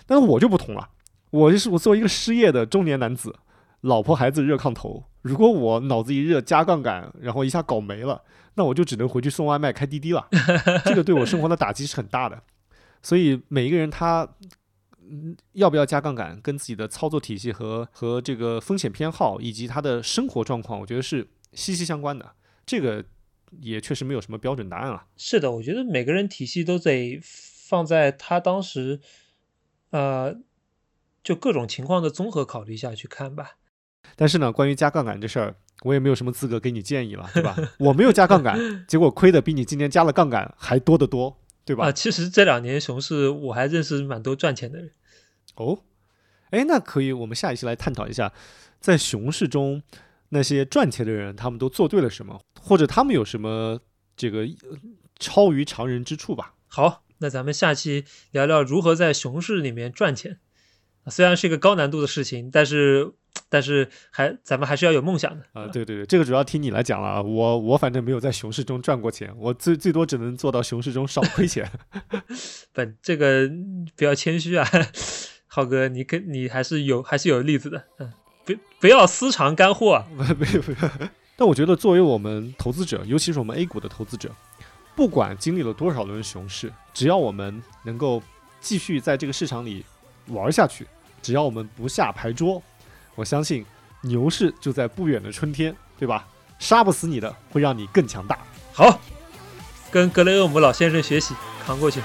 [0.06, 0.90] 但是我就不同了，
[1.32, 3.36] 我就是我作为一个失业的中年男子，
[3.82, 8.22] 老婆孩子热炕头，如果我脑子一热加杠杆，然后一下搞没了，
[8.56, 10.28] 那我就只能回去送外卖开滴滴了，
[10.86, 12.42] 这个对我生活的打击是很大的。
[13.02, 14.28] 所以每一个人他。
[15.12, 22.34] 嗯，要不要加杠杆，跟自己的操作体系和和这个风险偏好以及他的生活状况，我觉得是息息相关的。
[22.64, 23.04] 这个
[23.62, 25.06] 也确实没有什么标准答案了。
[25.18, 29.00] 是的，我觉得每个人体系都得放在他当时，
[29.92, 30.36] 呃，
[31.24, 33.58] 就各种情况的综合考虑下去看吧。
[34.16, 37.56] 但是呢，关于加杠杆这事儿，我也没有什么资格给你建议了，对吧？
[37.78, 38.58] 我没有加杠杆，
[38.88, 41.88] 结果亏的比你今年加了杠杆还多得多，对吧？
[41.88, 44.92] 啊，其实这两年熊市我还认识蛮多赚钱的人。
[45.56, 45.84] 哦，
[46.52, 48.32] 哎，那可以，我们下一期来探讨一下，
[48.80, 49.84] 在熊市中
[50.30, 53.80] 那些赚钱的人，他们都做对了什么，或者他们有什么
[54.16, 54.48] 这个
[55.20, 56.54] 超于常人之处吧。
[56.68, 60.40] 好，那咱们下期聊聊如何在熊市里面赚钱。
[61.08, 63.12] 虽然是一个高难度的事情，但是
[63.50, 65.66] 但是还咱们还是要有梦想的啊。
[65.68, 67.22] 对对对，这个主要听你来讲了啊。
[67.22, 71.68] 我我反正没有在熊市中赚过钱，我最最多只能做到熊市中少亏钱。
[72.72, 73.50] 不这个
[73.96, 74.68] 不要谦虚啊。
[75.52, 78.14] 浩哥，你跟你还是有还是有例子的，嗯，
[78.46, 80.90] 不不要私藏干货啊，没有没有。
[81.36, 84.30] 但我觉得作为我们投资者，尤其是我们 A 股的投资者，
[84.96, 88.22] 不管经历了多少轮熊市，只要我们能够
[88.60, 89.86] 继续在这个市场里
[90.28, 90.86] 玩下去，
[91.22, 92.62] 只要我们不下牌桌，
[93.16, 93.66] 我相信
[94.02, 96.28] 牛市就在不远的春天，对吧？
[96.60, 98.38] 杀不死你的，会让你更强大。
[98.74, 99.00] 好，
[99.90, 101.34] 跟格雷厄姆老先生学习，
[101.66, 102.02] 扛过去。